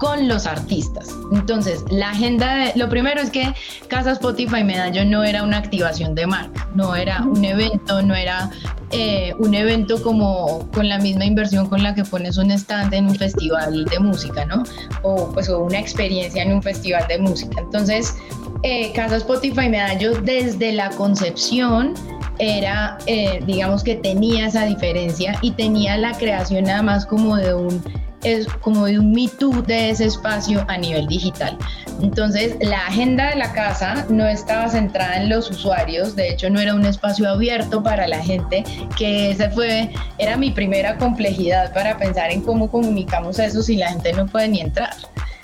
con 0.00 0.28
los 0.28 0.46
artistas. 0.46 1.14
Entonces, 1.30 1.84
la 1.90 2.10
agenda, 2.10 2.54
de, 2.54 2.72
lo 2.74 2.88
primero 2.88 3.20
es 3.20 3.28
que 3.28 3.52
Casa 3.86 4.12
Spotify 4.12 4.64
Medallo 4.64 5.04
no 5.04 5.24
era 5.24 5.42
una 5.42 5.58
activación 5.58 6.14
de 6.14 6.26
marca, 6.26 6.66
no 6.74 6.96
era 6.96 7.22
un 7.22 7.44
evento, 7.44 8.00
no 8.00 8.14
era 8.14 8.50
eh, 8.92 9.34
un 9.38 9.52
evento 9.54 10.02
como 10.02 10.66
con 10.72 10.88
la 10.88 10.98
misma 10.98 11.26
inversión 11.26 11.68
con 11.68 11.82
la 11.82 11.94
que 11.94 12.02
pones 12.04 12.38
un 12.38 12.50
stand 12.50 12.94
en 12.94 13.08
un 13.08 13.14
festival 13.14 13.84
de 13.84 13.98
música, 13.98 14.46
¿no? 14.46 14.62
O 15.02 15.30
pues 15.34 15.50
una 15.50 15.78
experiencia 15.78 16.42
en 16.42 16.54
un 16.54 16.62
festival 16.62 17.04
de 17.06 17.18
música. 17.18 17.60
Entonces, 17.60 18.16
eh, 18.62 18.92
Casa 18.94 19.16
Spotify 19.16 19.68
Medallo 19.68 20.18
desde 20.22 20.72
la 20.72 20.88
concepción 20.90 21.92
era, 22.38 22.96
eh, 23.04 23.42
digamos 23.46 23.84
que 23.84 23.96
tenía 23.96 24.46
esa 24.46 24.64
diferencia 24.64 25.36
y 25.42 25.50
tenía 25.50 25.98
la 25.98 26.12
creación 26.14 26.64
nada 26.64 26.80
más 26.80 27.04
como 27.04 27.36
de 27.36 27.52
un 27.52 27.82
es 28.22 28.46
como 28.46 28.86
de 28.86 28.98
un 28.98 29.12
Me 29.12 29.28
Too 29.28 29.62
de 29.62 29.90
ese 29.90 30.06
espacio 30.06 30.64
a 30.68 30.76
nivel 30.76 31.06
digital. 31.06 31.56
Entonces, 32.02 32.56
la 32.60 32.86
agenda 32.86 33.30
de 33.30 33.36
la 33.36 33.52
casa 33.52 34.06
no 34.08 34.26
estaba 34.26 34.68
centrada 34.68 35.16
en 35.16 35.28
los 35.28 35.50
usuarios, 35.50 36.16
de 36.16 36.30
hecho 36.30 36.50
no 36.50 36.60
era 36.60 36.74
un 36.74 36.84
espacio 36.84 37.28
abierto 37.28 37.82
para 37.82 38.08
la 38.08 38.22
gente, 38.22 38.64
que 38.96 39.30
ese 39.30 39.50
fue, 39.50 39.90
era 40.18 40.36
mi 40.36 40.50
primera 40.50 40.96
complejidad 40.96 41.72
para 41.72 41.96
pensar 41.98 42.30
en 42.30 42.42
cómo 42.42 42.70
comunicamos 42.70 43.38
eso 43.38 43.62
si 43.62 43.76
la 43.76 43.90
gente 43.90 44.12
no 44.12 44.26
puede 44.26 44.48
ni 44.48 44.60
entrar. 44.60 44.94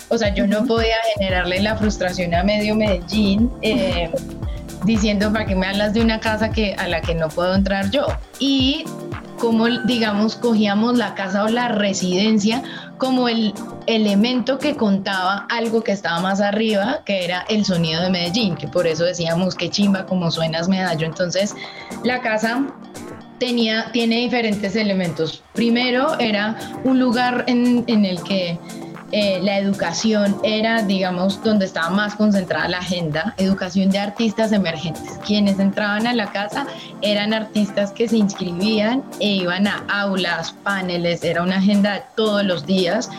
O 0.08 0.16
sea, 0.16 0.32
yo 0.32 0.46
no 0.46 0.64
podía 0.64 0.96
generarle 1.16 1.60
la 1.60 1.76
frustración 1.76 2.32
a 2.34 2.44
medio 2.44 2.76
Medellín. 2.76 3.50
Eh, 3.62 4.10
diciendo 4.84 5.32
para 5.32 5.44
qué 5.44 5.56
me 5.56 5.66
hablas 5.66 5.92
de 5.94 6.00
una 6.00 6.20
casa 6.20 6.50
que 6.50 6.74
a 6.74 6.86
la 6.86 7.00
que 7.00 7.14
no 7.14 7.28
puedo 7.28 7.54
entrar 7.54 7.90
yo 7.90 8.06
y 8.38 8.84
cómo, 9.38 9.66
digamos, 9.68 10.36
cogíamos 10.36 10.96
la 10.96 11.14
casa 11.14 11.44
o 11.44 11.48
la 11.48 11.68
residencia 11.68 12.62
como 12.98 13.28
el 13.28 13.52
elemento 13.86 14.58
que 14.58 14.74
contaba 14.74 15.46
algo 15.50 15.82
que 15.82 15.92
estaba 15.92 16.20
más 16.20 16.40
arriba, 16.40 17.02
que 17.04 17.24
era 17.24 17.44
el 17.48 17.64
sonido 17.64 18.02
de 18.02 18.10
Medellín, 18.10 18.56
que 18.56 18.68
por 18.68 18.86
eso 18.86 19.04
decíamos 19.04 19.54
que 19.54 19.70
chimba 19.70 20.06
como 20.06 20.30
suenas 20.30 20.68
medallo. 20.68 21.06
Entonces, 21.06 21.54
la 22.04 22.20
casa 22.20 22.66
tenía, 23.38 23.90
tiene 23.92 24.16
diferentes 24.16 24.76
elementos. 24.76 25.42
Primero, 25.52 26.18
era 26.18 26.56
un 26.84 26.98
lugar 26.98 27.44
en, 27.46 27.84
en 27.86 28.04
el 28.04 28.22
que 28.22 28.58
eh, 29.12 29.40
la 29.42 29.58
educación 29.58 30.36
era, 30.42 30.82
digamos, 30.82 31.42
donde 31.42 31.64
estaba 31.64 31.90
más 31.90 32.16
concentrada 32.16 32.68
la 32.68 32.78
agenda, 32.78 33.34
educación 33.36 33.90
de 33.90 33.98
artistas 33.98 34.52
emergentes. 34.52 35.18
Quienes 35.24 35.58
entraban 35.58 36.06
a 36.06 36.14
la 36.14 36.32
casa 36.32 36.66
eran 37.02 37.32
artistas 37.32 37.92
que 37.92 38.08
se 38.08 38.16
inscribían 38.16 39.04
e 39.20 39.28
iban 39.28 39.66
a 39.68 39.84
aulas, 39.88 40.52
paneles, 40.52 41.22
era 41.22 41.42
una 41.42 41.58
agenda 41.58 42.04
todos 42.16 42.44
los 42.44 42.66
días 42.66 43.10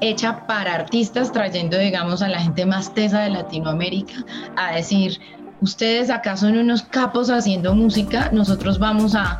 hecha 0.00 0.46
para 0.46 0.74
artistas, 0.74 1.32
trayendo, 1.32 1.78
digamos, 1.78 2.22
a 2.22 2.28
la 2.28 2.40
gente 2.40 2.66
más 2.66 2.92
tesa 2.94 3.20
de 3.20 3.30
Latinoamérica 3.30 4.14
a 4.56 4.74
decir, 4.74 5.20
ustedes 5.60 6.10
acá 6.10 6.36
son 6.36 6.56
unos 6.56 6.82
capos 6.82 7.30
haciendo 7.30 7.74
música, 7.74 8.30
nosotros 8.32 8.78
vamos 8.78 9.14
a, 9.14 9.38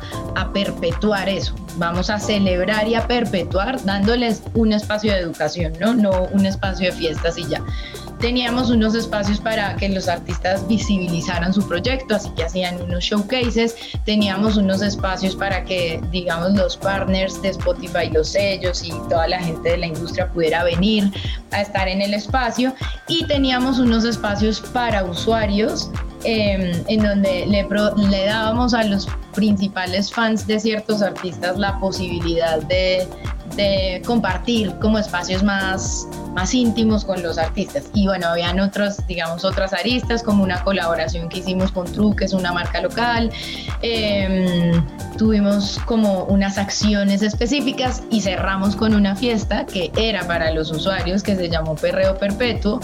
perpetuar 0.53 1.27
eso, 1.29 1.53
vamos 1.75 2.09
a 2.09 2.19
celebrar 2.19 2.87
y 2.87 2.95
a 2.95 3.05
perpetuar 3.05 3.83
dándoles 3.83 4.41
un 4.53 4.71
espacio 4.71 5.11
de 5.13 5.19
educación, 5.19 5.73
¿no? 5.79 5.93
No 5.93 6.23
un 6.31 6.45
espacio 6.45 6.87
de 6.87 6.93
fiestas 6.93 7.37
y 7.37 7.47
ya. 7.47 7.61
Teníamos 8.19 8.71
unos 8.71 8.95
espacios 8.95 9.39
para 9.39 9.75
que 9.75 9.89
los 9.89 10.07
artistas 10.07 10.67
visibilizaran 10.67 11.53
su 11.53 11.67
proyecto, 11.67 12.15
así 12.15 12.29
que 12.31 12.43
hacían 12.45 12.81
unos 12.81 13.03
showcases, 13.03 13.75
teníamos 14.05 14.57
unos 14.57 14.81
espacios 14.81 15.35
para 15.35 15.63
que, 15.63 16.01
digamos, 16.11 16.53
los 16.53 16.77
partners 16.77 17.39
de 17.43 17.49
Spotify, 17.49 18.09
los 18.11 18.29
sellos 18.29 18.83
y 18.83 18.89
toda 19.09 19.27
la 19.27 19.39
gente 19.39 19.69
de 19.69 19.77
la 19.77 19.87
industria 19.87 20.31
pudiera 20.31 20.63
venir 20.63 21.11
a 21.51 21.61
estar 21.61 21.87
en 21.87 22.01
el 22.01 22.15
espacio. 22.15 22.73
Y 23.07 23.25
teníamos 23.25 23.77
unos 23.77 24.03
espacios 24.03 24.61
para 24.61 25.03
usuarios 25.03 25.91
em, 26.23 26.83
en 26.87 27.03
donde 27.03 27.45
le, 27.45 27.67
le 28.09 28.25
dábamos 28.25 28.73
a 28.73 28.83
los 28.83 29.07
principales 29.33 30.11
fans 30.11 30.47
de 30.47 30.59
ciertos 30.59 31.01
artistas 31.01 31.57
la 31.57 31.79
posibilidad 31.79 32.61
de, 32.63 33.07
de 33.55 34.01
compartir 34.05 34.73
como 34.79 34.97
espacios 34.99 35.43
más, 35.43 36.07
más 36.33 36.53
íntimos 36.53 37.05
con 37.05 37.21
los 37.23 37.37
artistas. 37.37 37.85
Y 37.93 38.07
bueno, 38.07 38.27
habían 38.27 38.59
otros, 38.59 38.97
digamos, 39.07 39.45
otras 39.45 39.73
aristas, 39.73 40.23
como 40.23 40.43
una 40.43 40.63
colaboración 40.63 41.29
que 41.29 41.39
hicimos 41.39 41.71
con 41.71 41.91
True, 41.91 42.15
que 42.15 42.25
es 42.25 42.33
una 42.33 42.51
marca 42.51 42.81
local. 42.81 43.31
Em, 43.81 44.83
tuvimos 45.17 45.79
como 45.85 46.25
unas 46.25 46.57
acciones 46.57 47.21
específicas 47.21 48.03
y 48.09 48.21
cerramos 48.21 48.75
con 48.75 48.93
una 48.93 49.15
fiesta 49.15 49.65
que 49.65 49.91
era 49.97 50.25
para 50.27 50.51
los 50.51 50.71
usuarios, 50.71 51.23
que 51.23 51.35
se 51.35 51.49
llamó 51.49 51.75
Perreo 51.75 52.17
Perpetuo. 52.17 52.79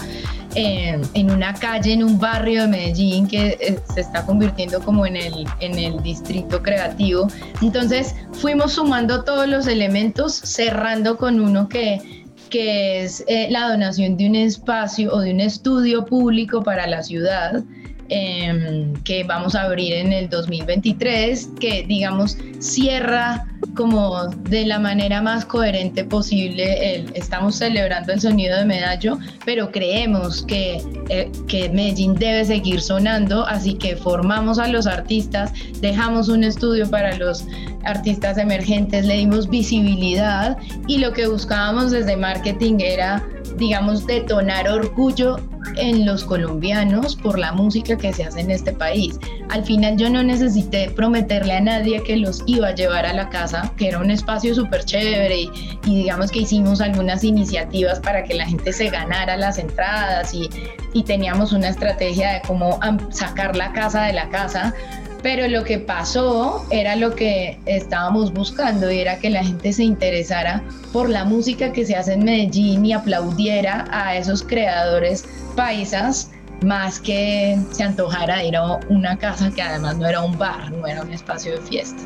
En 0.54 1.30
una 1.30 1.54
calle, 1.54 1.92
en 1.92 2.04
un 2.04 2.18
barrio 2.18 2.62
de 2.62 2.68
Medellín 2.68 3.26
que 3.26 3.56
eh, 3.60 3.78
se 3.92 4.00
está 4.00 4.24
convirtiendo 4.24 4.80
como 4.80 5.06
en 5.06 5.16
el, 5.16 5.46
en 5.60 5.78
el 5.78 6.02
distrito 6.02 6.62
creativo. 6.62 7.28
Entonces 7.62 8.14
fuimos 8.32 8.72
sumando 8.74 9.24
todos 9.24 9.48
los 9.48 9.66
elementos, 9.66 10.34
cerrando 10.34 11.16
con 11.16 11.40
uno 11.40 11.68
que, 11.68 12.24
que 12.50 13.02
es 13.02 13.24
eh, 13.26 13.48
la 13.50 13.68
donación 13.68 14.16
de 14.16 14.28
un 14.28 14.36
espacio 14.36 15.12
o 15.12 15.20
de 15.20 15.32
un 15.32 15.40
estudio 15.40 16.04
público 16.04 16.62
para 16.62 16.86
la 16.86 17.02
ciudad. 17.02 17.62
Em, 18.10 18.92
que 19.04 19.24
vamos 19.24 19.54
a 19.54 19.62
abrir 19.62 19.94
en 19.94 20.12
el 20.12 20.28
2023, 20.28 21.48
que 21.58 21.84
digamos 21.88 22.36
cierra 22.58 23.46
como 23.74 24.26
de 24.28 24.66
la 24.66 24.78
manera 24.78 25.22
más 25.22 25.46
coherente 25.46 26.04
posible. 26.04 27.06
Estamos 27.14 27.56
celebrando 27.56 28.12
el 28.12 28.20
sonido 28.20 28.58
de 28.58 28.66
Medallo, 28.66 29.18
pero 29.46 29.70
creemos 29.70 30.42
que, 30.42 30.82
eh, 31.08 31.30
que 31.48 31.70
Medellín 31.70 32.14
debe 32.14 32.44
seguir 32.44 32.82
sonando, 32.82 33.46
así 33.46 33.72
que 33.74 33.96
formamos 33.96 34.58
a 34.58 34.68
los 34.68 34.86
artistas, 34.86 35.52
dejamos 35.80 36.28
un 36.28 36.44
estudio 36.44 36.88
para 36.90 37.16
los 37.16 37.46
artistas 37.84 38.36
emergentes, 38.36 39.06
le 39.06 39.16
dimos 39.16 39.48
visibilidad 39.48 40.58
y 40.86 40.98
lo 40.98 41.12
que 41.12 41.26
buscábamos 41.26 41.90
desde 41.90 42.16
marketing 42.16 42.80
era 42.80 43.22
digamos, 43.56 44.06
detonar 44.06 44.68
orgullo 44.68 45.38
en 45.76 46.04
los 46.04 46.24
colombianos 46.24 47.16
por 47.16 47.38
la 47.38 47.52
música 47.52 47.96
que 47.96 48.12
se 48.12 48.24
hace 48.24 48.40
en 48.40 48.50
este 48.50 48.72
país. 48.72 49.18
Al 49.50 49.64
final 49.64 49.96
yo 49.96 50.10
no 50.10 50.22
necesité 50.22 50.90
prometerle 50.90 51.54
a 51.54 51.60
nadie 51.60 52.02
que 52.02 52.16
los 52.16 52.42
iba 52.46 52.68
a 52.68 52.74
llevar 52.74 53.06
a 53.06 53.12
la 53.12 53.28
casa, 53.28 53.72
que 53.76 53.88
era 53.88 53.98
un 53.98 54.10
espacio 54.10 54.54
súper 54.54 54.84
chévere 54.84 55.40
y, 55.40 55.50
digamos 55.84 56.30
que 56.30 56.40
hicimos 56.40 56.80
algunas 56.80 57.24
iniciativas 57.24 58.00
para 58.00 58.24
que 58.24 58.34
la 58.34 58.46
gente 58.46 58.72
se 58.72 58.90
ganara 58.90 59.36
las 59.36 59.58
entradas 59.58 60.34
y, 60.34 60.48
y 60.92 61.02
teníamos 61.02 61.52
una 61.52 61.68
estrategia 61.68 62.34
de 62.34 62.42
cómo 62.46 62.78
sacar 63.10 63.56
la 63.56 63.72
casa 63.72 64.02
de 64.04 64.12
la 64.12 64.28
casa, 64.28 64.74
pero 65.24 65.48
lo 65.48 65.64
que 65.64 65.78
pasó 65.78 66.66
era 66.70 66.96
lo 66.96 67.14
que 67.14 67.58
estábamos 67.64 68.30
buscando 68.34 68.92
y 68.92 68.98
era 68.98 69.18
que 69.18 69.30
la 69.30 69.42
gente 69.42 69.72
se 69.72 69.82
interesara 69.82 70.62
por 70.92 71.08
la 71.08 71.24
música 71.24 71.72
que 71.72 71.86
se 71.86 71.96
hace 71.96 72.12
en 72.12 72.24
Medellín 72.24 72.84
y 72.84 72.92
aplaudiera 72.92 73.86
a 73.90 74.16
esos 74.16 74.42
creadores 74.42 75.24
paisas 75.56 76.30
más 76.62 77.00
que 77.00 77.58
se 77.70 77.84
antojara 77.84 78.44
ir 78.44 78.54
a 78.54 78.78
una 78.90 79.16
casa 79.16 79.50
que 79.50 79.62
además 79.62 79.96
no 79.96 80.06
era 80.06 80.20
un 80.20 80.36
bar, 80.36 80.70
no 80.70 80.86
era 80.86 81.00
un 81.00 81.10
espacio 81.10 81.52
de 81.52 81.62
fiesta. 81.62 82.02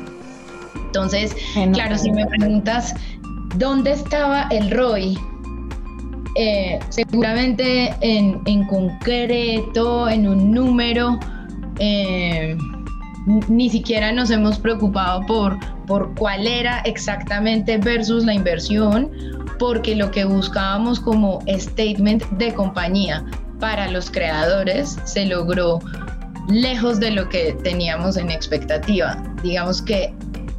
Entonces, 0.85 1.35
claro, 1.73 1.97
si 1.97 2.13
me 2.13 2.25
preguntas 2.25 2.95
dónde 3.57 3.91
estaba 3.91 4.47
el 4.49 4.71
ROI, 4.71 5.19
eh, 6.35 6.79
seguramente 6.87 7.93
en, 7.99 8.39
en, 8.45 8.65
concreto, 8.67 10.07
en 10.07 10.25
un 10.25 10.53
número, 10.53 11.19
eh, 11.79 12.55
ni 13.47 13.69
siquiera 13.69 14.11
nos 14.11 14.31
hemos 14.31 14.57
preocupado 14.57 15.21
por, 15.25 15.57
por 15.85 16.13
cuál 16.15 16.47
era 16.47 16.79
exactamente 16.79 17.77
versus 17.77 18.25
la 18.25 18.33
inversión, 18.33 19.11
porque 19.59 19.95
lo 19.95 20.09
que 20.09 20.25
buscábamos 20.25 20.99
como 20.99 21.39
statement 21.47 22.23
de 22.31 22.53
compañía 22.53 23.23
para 23.59 23.89
los 23.91 24.09
creadores 24.09 24.97
se 25.03 25.25
logró 25.25 25.79
lejos 26.47 26.99
de 26.99 27.11
lo 27.11 27.29
que 27.29 27.55
teníamos 27.63 28.17
en 28.17 28.31
expectativa. 28.31 29.21
Digamos 29.43 29.81
que, 29.81 30.13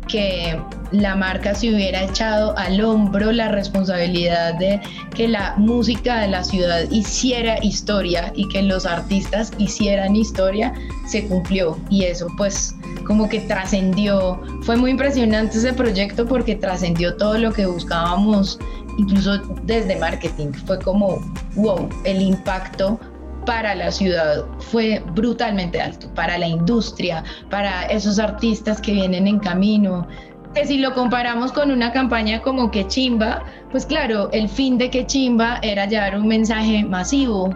que 0.07 0.61
la 0.93 1.15
marca 1.15 1.55
se 1.55 1.73
hubiera 1.73 2.05
echado 2.05 2.57
al 2.57 2.81
hombro 2.81 3.33
la 3.33 3.49
responsabilidad 3.49 4.55
de 4.55 4.81
que 5.15 5.29
la 5.29 5.55
música 5.57 6.21
de 6.21 6.29
la 6.29 6.43
ciudad 6.45 6.83
hiciera 6.91 7.63
historia 7.65 8.33
y 8.35 8.49
que 8.49 8.63
los 8.63 8.87
artistas 8.87 9.53
hicieran 9.59 10.17
historia, 10.17 10.73
se 11.07 11.27
cumplió 11.27 11.79
y 11.91 12.05
eso 12.05 12.27
pues 12.37 12.75
como 13.07 13.29
que 13.29 13.41
trascendió. 13.41 14.41
Fue 14.63 14.77
muy 14.77 14.93
impresionante 14.93 15.59
ese 15.59 15.73
proyecto 15.73 16.27
porque 16.27 16.55
trascendió 16.55 17.17
todo 17.17 17.39
lo 17.39 17.53
que 17.53 17.67
buscábamos, 17.67 18.59
incluso 18.99 19.39
desde 19.65 19.97
marketing. 19.97 20.53
Fue 20.67 20.79
como, 20.79 21.19
wow, 21.57 21.89
el 22.05 22.23
impacto 22.23 22.99
para 23.47 23.75
la 23.75 23.91
ciudad 23.91 24.45
fue 24.59 25.03
brutalmente 25.15 25.81
alto, 25.81 26.13
para 26.15 26.39
la 26.39 26.47
industria, 26.47 27.25
para 27.51 27.87
esos 27.87 28.19
artistas 28.19 28.81
que 28.81 28.93
vienen 28.93 29.27
en 29.27 29.39
camino, 29.39 30.07
que 30.55 30.67
si 30.67 30.79
lo 30.79 30.95
comparamos 30.95 31.53
con 31.53 31.71
una 31.71 31.93
campaña 31.93 32.43
como 32.43 32.71
Que 32.71 32.87
Chimba, 32.87 33.45
pues 33.71 33.87
claro, 33.87 34.31
el 34.33 34.49
fin 34.49 34.79
de 34.79 34.91
Que 34.91 35.07
Chimba 35.07 35.59
era 35.63 35.87
llevar 35.87 36.17
un 36.17 36.27
mensaje 36.27 36.85
masivo. 36.85 37.55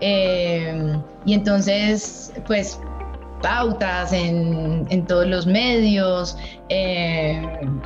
Eh, 0.00 0.96
y 1.24 1.34
entonces, 1.34 2.32
pues 2.46 2.78
pautas 3.42 4.12
en, 4.12 4.86
en 4.90 5.06
todos 5.06 5.26
los 5.26 5.46
medios, 5.46 6.38
eh, 6.68 7.42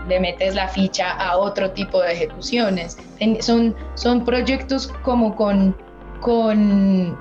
le 0.08 0.20
metes 0.20 0.54
la 0.54 0.68
ficha 0.68 1.10
a 1.10 1.36
otro 1.36 1.70
tipo 1.70 2.00
de 2.00 2.12
ejecuciones. 2.12 2.98
son, 3.40 3.74
son 3.94 4.24
proyectos 4.24 4.88
como 5.02 5.34
con, 5.34 5.76
con 6.20 7.18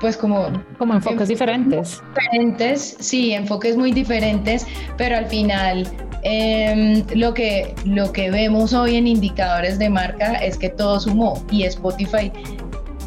pues 0.00 0.16
como... 0.16 0.48
Como 0.78 0.94
enfoques 0.94 1.28
diferentes. 1.28 2.02
Diferentes, 2.14 2.96
sí, 3.00 3.32
enfoques 3.32 3.76
muy 3.76 3.92
diferentes, 3.92 4.66
pero 4.96 5.16
al 5.16 5.26
final 5.26 5.88
Em, 6.22 7.04
lo, 7.14 7.32
que, 7.32 7.74
lo 7.84 8.12
que 8.12 8.30
vemos 8.30 8.72
hoy 8.72 8.96
en 8.96 9.06
indicadores 9.06 9.78
de 9.78 9.88
marca 9.88 10.34
es 10.34 10.58
que 10.58 10.68
todo 10.68 10.98
sumó 10.98 11.42
y 11.50 11.64
Spotify 11.64 12.32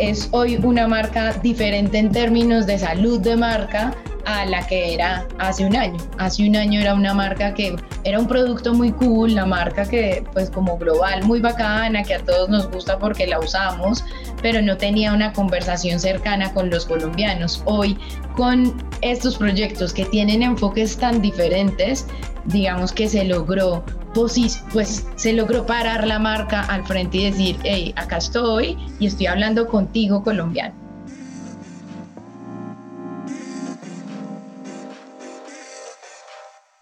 es 0.02 0.30
hoy 0.32 0.56
una 0.64 0.88
marca 0.88 1.32
diferente 1.44 2.00
en 2.00 2.12
términos 2.12 2.66
de 2.66 2.80
salud 2.80 3.20
de 3.20 3.38
marca 3.38 3.94
a 4.26 4.46
la 4.46 4.66
que 4.66 4.96
era 4.96 5.28
hace 5.38 5.64
un 5.64 5.76
año. 5.76 5.98
Hace 6.18 6.48
un 6.48 6.56
año 6.56 6.82
era 6.82 6.96
una 6.96 7.14
marca 7.14 7.54
que 7.54 7.76
era 8.04 8.20
un 8.20 8.28
producto 8.28 8.74
muy 8.74 8.92
cool, 8.94 9.36
la 9.36 9.46
marca 9.46 9.88
que 9.88 10.24
pues 10.34 10.50
como 10.50 10.78
global 10.78 11.24
muy 11.24 11.40
bacana, 11.40 12.02
que 12.02 12.16
a 12.16 12.20
todos 12.20 12.50
nos 12.50 12.70
gusta 12.72 12.98
porque 12.98 13.28
la 13.28 13.40
usamos, 13.40 14.04
pero 14.42 14.60
no 14.64 14.76
tenía 14.76 15.14
una 15.14 15.34
conversación 15.34 16.00
cercana 16.00 16.52
con 16.52 16.72
los 16.72 16.88
colombianos. 16.88 17.62
Hoy 17.66 17.96
con 18.36 18.74
estos 19.02 19.38
proyectos 19.38 19.94
que 19.94 20.06
tienen 20.06 20.42
enfoques 20.42 20.98
tan 20.98 21.22
diferentes, 21.22 22.08
digamos 22.46 22.92
que 22.92 23.08
se 23.08 23.24
logró 23.24 23.84
pues 24.14 25.08
se 25.16 25.34
logró 25.34 25.66
parar 25.66 26.06
la 26.06 26.20
marca 26.20 26.62
al 26.62 26.86
frente 26.86 27.18
y 27.18 27.32
decir, 27.32 27.58
hey, 27.64 27.94
acá 27.96 28.18
estoy 28.18 28.78
y 29.00 29.08
estoy 29.08 29.28
hablando 29.28 29.68
contigo 29.68 30.24
colombiano. 30.24 30.76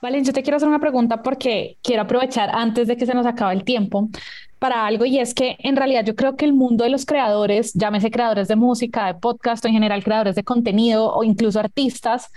Vale, 0.02 0.24
yo 0.24 0.32
te 0.32 0.44
quiero 0.44 0.58
hacer 0.58 0.70
una 0.70 0.80
pregunta 0.80 1.22
porque 1.22 1.78
quiero 1.84 2.04
aprovechar 2.04 2.50
antes 2.54 2.88
de 2.88 2.96
que 2.96 3.06
se 3.06 3.14
nos 3.14 3.26
acabe 3.26 3.54
el 3.54 3.66
tiempo 3.66 4.10
para 4.58 4.86
algo 4.86 5.06
y 5.06 5.20
es 5.20 5.34
que 5.34 5.58
en 5.60 5.76
realidad 5.76 6.06
yo 6.06 6.16
creo 6.16 6.36
que 6.36 6.46
el 6.46 6.54
mundo 6.54 6.86
de 6.86 6.90
los 6.90 7.06
creadores, 7.06 7.74
llámese 7.74 8.10
creadores 8.10 8.48
de 8.48 8.56
música, 8.56 9.08
de 9.08 9.16
podcast 9.16 9.64
o 9.64 9.68
en 9.68 9.74
general 9.74 10.04
creadores 10.04 10.36
de 10.36 10.44
contenido 10.44 11.14
o 11.14 11.24
incluso 11.24 11.60
artistas, 11.60 12.32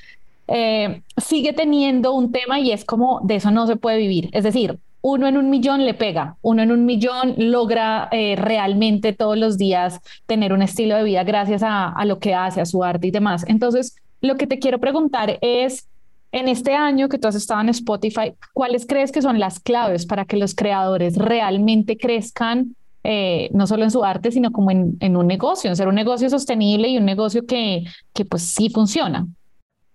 eh, 0.48 1.02
sigue 1.16 1.52
teniendo 1.52 2.12
un 2.12 2.32
tema 2.32 2.60
y 2.60 2.72
es 2.72 2.84
como 2.84 3.20
de 3.24 3.36
eso 3.36 3.50
no 3.50 3.66
se 3.66 3.76
puede 3.76 3.98
vivir. 3.98 4.28
Es 4.32 4.44
decir, 4.44 4.78
uno 5.00 5.26
en 5.26 5.36
un 5.36 5.50
millón 5.50 5.84
le 5.84 5.94
pega, 5.94 6.36
uno 6.42 6.62
en 6.62 6.70
un 6.70 6.84
millón 6.84 7.34
logra 7.36 8.08
eh, 8.12 8.36
realmente 8.36 9.12
todos 9.12 9.36
los 9.36 9.58
días 9.58 10.00
tener 10.26 10.52
un 10.52 10.62
estilo 10.62 10.96
de 10.96 11.02
vida 11.02 11.24
gracias 11.24 11.62
a, 11.62 11.88
a 11.88 12.04
lo 12.04 12.18
que 12.18 12.34
hace, 12.34 12.60
a 12.60 12.66
su 12.66 12.84
arte 12.84 13.08
y 13.08 13.10
demás. 13.10 13.44
Entonces, 13.48 13.96
lo 14.20 14.36
que 14.36 14.46
te 14.46 14.60
quiero 14.60 14.78
preguntar 14.78 15.38
es, 15.40 15.88
en 16.30 16.48
este 16.48 16.74
año 16.74 17.08
que 17.08 17.18
tú 17.18 17.28
has 17.28 17.34
estado 17.34 17.60
en 17.60 17.68
Spotify, 17.68 18.34
¿cuáles 18.54 18.86
crees 18.86 19.12
que 19.12 19.20
son 19.20 19.38
las 19.38 19.60
claves 19.60 20.06
para 20.06 20.24
que 20.24 20.38
los 20.38 20.54
creadores 20.54 21.16
realmente 21.16 21.98
crezcan, 21.98 22.74
eh, 23.04 23.50
no 23.52 23.66
solo 23.66 23.84
en 23.84 23.90
su 23.90 24.02
arte, 24.02 24.30
sino 24.30 24.50
como 24.50 24.70
en, 24.70 24.96
en, 25.00 25.16
un 25.16 25.26
negocio, 25.26 25.68
en 25.68 25.76
ser 25.76 25.88
un 25.88 25.94
negocio 25.94 26.30
sostenible 26.30 26.88
y 26.88 26.96
un 26.96 27.04
negocio 27.04 27.44
que, 27.44 27.84
que 28.14 28.24
pues 28.24 28.42
sí 28.42 28.70
funciona? 28.70 29.26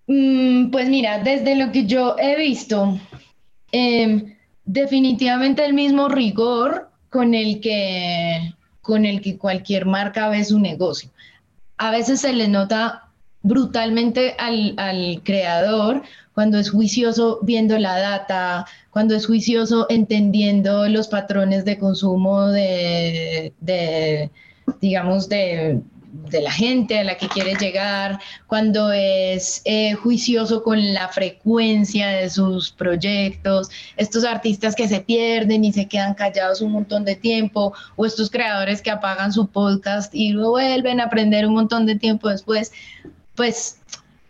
Mm, 0.08 0.72
pues 0.72 0.88
mira, 0.90 1.20
desde 1.20 1.56
lo 1.56 1.72
que 1.72 1.86
yo 1.86 2.16
he 2.18 2.38
visto, 2.38 2.98
em, 3.72 4.36
definitivamente 4.66 5.66
el 5.66 5.74
mismo 5.74 6.08
rigor 6.10 6.90
con 7.10 7.34
el 7.34 7.60
que 7.62 8.54
con 8.82 9.06
el 9.06 9.20
que 9.22 9.38
cualquier 9.38 9.86
marca 9.86 10.30
ve 10.30 10.46
su 10.46 10.60
negocio. 10.60 11.10
A 11.78 11.92
veces 11.92 12.22
se 12.22 12.32
le 12.32 12.48
nota 12.48 13.10
brutalmente 13.42 14.36
al, 14.40 14.76
al 14.78 15.22
creador 15.24 16.04
cuando 16.34 16.58
es 16.58 16.70
juicioso 16.70 17.40
viendo 17.42 17.78
la 17.80 18.00
data, 18.00 18.66
cuando 18.92 19.14
es 19.14 19.26
juicioso 19.26 19.88
entendiendo 19.90 20.88
los 20.88 21.10
patrones 21.10 21.66
de 21.66 21.78
consumo 21.78 22.48
de, 22.48 23.54
de 23.60 24.32
digamos, 24.80 25.28
de, 25.28 25.82
de 26.12 26.42
la 26.42 26.52
gente 26.52 27.00
a 27.00 27.04
la 27.04 27.18
que 27.18 27.28
quiere 27.28 27.56
llegar, 27.56 28.20
cuando 28.48 28.92
es 28.92 29.62
eh, 29.66 29.94
juicioso 29.94 30.64
con 30.64 30.94
la 30.94 31.08
frecuencia 31.10 32.08
de 32.10 32.30
sus 32.30 32.72
proyectos, 32.72 33.70
estos 33.98 34.24
artistas 34.24 34.76
que 34.76 34.88
se 34.88 35.02
pierden 35.02 35.64
y 35.64 35.74
se 35.74 35.88
quedan 35.88 36.14
callados 36.14 36.62
un 36.62 36.72
montón 36.72 37.06
de 37.06 37.16
tiempo, 37.16 37.74
o 37.96 38.06
estos 38.06 38.30
creadores 38.30 38.82
que 38.82 38.92
apagan 38.92 39.34
su 39.34 39.48
podcast 39.48 40.14
y 40.14 40.32
lo 40.32 40.52
vuelven 40.52 41.00
a 41.00 41.06
aprender 41.06 41.48
un 41.48 41.54
montón 41.54 41.86
de 41.86 41.96
tiempo 41.96 42.30
después, 42.30 42.72
pues 43.36 43.80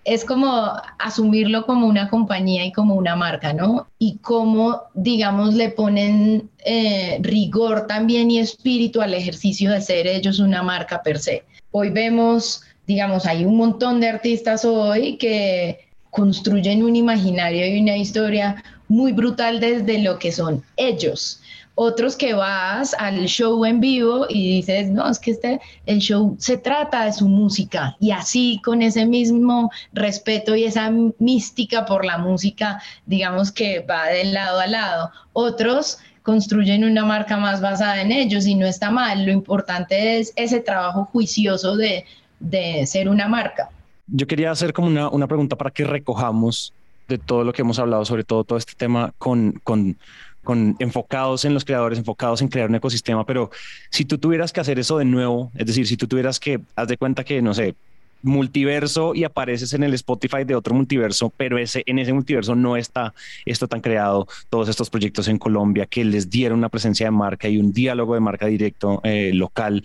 es 0.07 0.23
como 0.23 0.71
asumirlo 0.99 1.65
como 1.65 1.85
una 1.85 2.09
compañía 2.09 2.65
y 2.65 2.71
como 2.71 2.95
una 2.95 3.17
marca, 3.17 3.51
¿no? 3.51 3.87
Y 3.99 4.19
cómo, 4.19 4.83
digamos, 4.93 5.53
le 5.53 5.67
ponen 5.67 6.49
eh, 6.65 7.19
rigor 7.21 7.87
también 7.87 8.31
y 8.31 8.39
espíritu 8.39 9.01
al 9.01 9.13
ejercicio 9.13 9.69
de 9.69 9.81
ser 9.81 10.07
ellos 10.07 10.39
una 10.39 10.63
marca 10.63 11.03
per 11.03 11.19
se. 11.19 11.43
Hoy 11.79 11.91
vemos, 11.91 12.63
digamos, 12.87 13.27
hay 13.27 13.45
un 13.45 13.55
montón 13.55 13.99
de 13.99 14.09
artistas 14.09 14.65
hoy 14.65 15.15
que 15.17 15.79
construyen 16.09 16.81
un 16.81 16.95
imaginario 16.95 17.67
y 17.67 17.79
una 17.79 17.95
historia 17.95 18.63
muy 18.87 19.11
brutal 19.11 19.59
desde 19.59 19.99
lo 19.99 20.17
que 20.17 20.31
son 20.31 20.63
ellos 20.75 21.39
otros 21.79 22.15
que 22.15 22.33
vas 22.33 22.95
al 22.97 23.25
show 23.25 23.63
en 23.63 23.79
vivo 23.79 24.25
y 24.27 24.55
dices, 24.55 24.89
no, 24.89 25.07
es 25.07 25.19
que 25.19 25.29
este, 25.29 25.61
el 25.85 25.99
show 25.99 26.35
se 26.39 26.57
trata 26.57 27.05
de 27.05 27.13
su 27.13 27.27
música 27.27 27.95
y 27.99 28.09
así 28.09 28.59
con 28.65 28.81
ese 28.81 29.05
mismo 29.05 29.69
respeto 29.93 30.55
y 30.55 30.63
esa 30.63 30.91
mística 31.19 31.85
por 31.85 32.03
la 32.03 32.17
música, 32.17 32.81
digamos 33.05 33.51
que 33.51 33.81
va 33.81 34.07
de 34.07 34.25
lado 34.25 34.59
a 34.59 34.65
lado. 34.65 35.11
Otros 35.33 35.99
construyen 36.27 36.83
una 36.83 37.05
marca 37.05 37.37
más 37.37 37.61
basada 37.61 38.01
en 38.01 38.11
ellos 38.11 38.45
y 38.45 38.55
no 38.55 38.65
está 38.65 38.91
mal, 38.91 39.25
lo 39.25 39.31
importante 39.31 40.19
es 40.19 40.33
ese 40.35 40.59
trabajo 40.59 41.05
juicioso 41.05 41.77
de, 41.77 42.03
de 42.41 42.85
ser 42.85 43.07
una 43.07 43.29
marca. 43.29 43.69
Yo 44.07 44.27
quería 44.27 44.51
hacer 44.51 44.73
como 44.73 44.87
una, 44.87 45.07
una 45.07 45.25
pregunta 45.25 45.55
para 45.55 45.71
que 45.71 45.85
recojamos 45.85 46.73
de 47.07 47.17
todo 47.17 47.45
lo 47.45 47.53
que 47.53 47.61
hemos 47.61 47.79
hablado, 47.79 48.03
sobre 48.03 48.25
todo 48.25 48.43
todo 48.43 48.57
este 48.57 48.73
tema 48.75 49.13
con, 49.17 49.53
con 49.63 49.95
con 50.43 50.77
enfocados 50.79 51.43
en 51.43 51.53
los 51.53 51.65
creadores, 51.65 51.99
enfocados 51.99 52.41
en 52.41 52.47
crear 52.47 52.69
un 52.69 52.75
ecosistema, 52.75 53.25
pero 53.25 53.49
si 53.89 54.05
tú 54.05 54.17
tuvieras 54.17 54.53
que 54.53 54.61
hacer 54.61 54.79
eso 54.79 54.97
de 54.97 55.03
nuevo, 55.03 55.51
es 55.55 55.65
decir, 55.65 55.85
si 55.85 55.97
tú 55.97 56.07
tuvieras 56.07 56.39
que, 56.39 56.61
haz 56.73 56.87
de 56.87 56.95
cuenta 56.95 57.25
que, 57.25 57.41
no 57.41 57.53
sé, 57.53 57.75
multiverso 58.21 59.13
y 59.15 59.23
apareces 59.23 59.73
en 59.73 59.83
el 59.83 59.93
Spotify 59.93 60.43
de 60.45 60.55
otro 60.55 60.73
multiverso, 60.73 61.31
pero 61.35 61.57
ese, 61.57 61.83
en 61.85 61.99
ese 61.99 62.13
multiverso 62.13 62.55
no 62.55 62.77
está 62.77 63.13
esto 63.45 63.67
tan 63.67 63.81
creado, 63.81 64.27
todos 64.49 64.69
estos 64.69 64.89
proyectos 64.89 65.27
en 65.27 65.37
Colombia 65.37 65.85
que 65.85 66.03
les 66.03 66.29
dieron 66.29 66.59
una 66.59 66.69
presencia 66.69 67.07
de 67.07 67.11
marca 67.11 67.47
y 67.47 67.57
un 67.57 67.71
diálogo 67.71 68.13
de 68.13 68.19
marca 68.19 68.47
directo 68.47 69.01
eh, 69.03 69.31
local. 69.33 69.83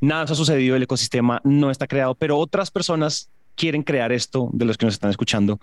Nada 0.00 0.22
ha 0.22 0.34
sucedido, 0.34 0.76
el 0.76 0.82
ecosistema 0.82 1.40
no 1.44 1.70
está 1.70 1.86
creado, 1.86 2.14
pero 2.14 2.38
otras 2.38 2.70
personas 2.70 3.28
quieren 3.54 3.82
crear 3.82 4.10
esto, 4.12 4.48
de 4.52 4.64
los 4.64 4.78
que 4.78 4.86
nos 4.86 4.94
están 4.94 5.10
escuchando, 5.10 5.60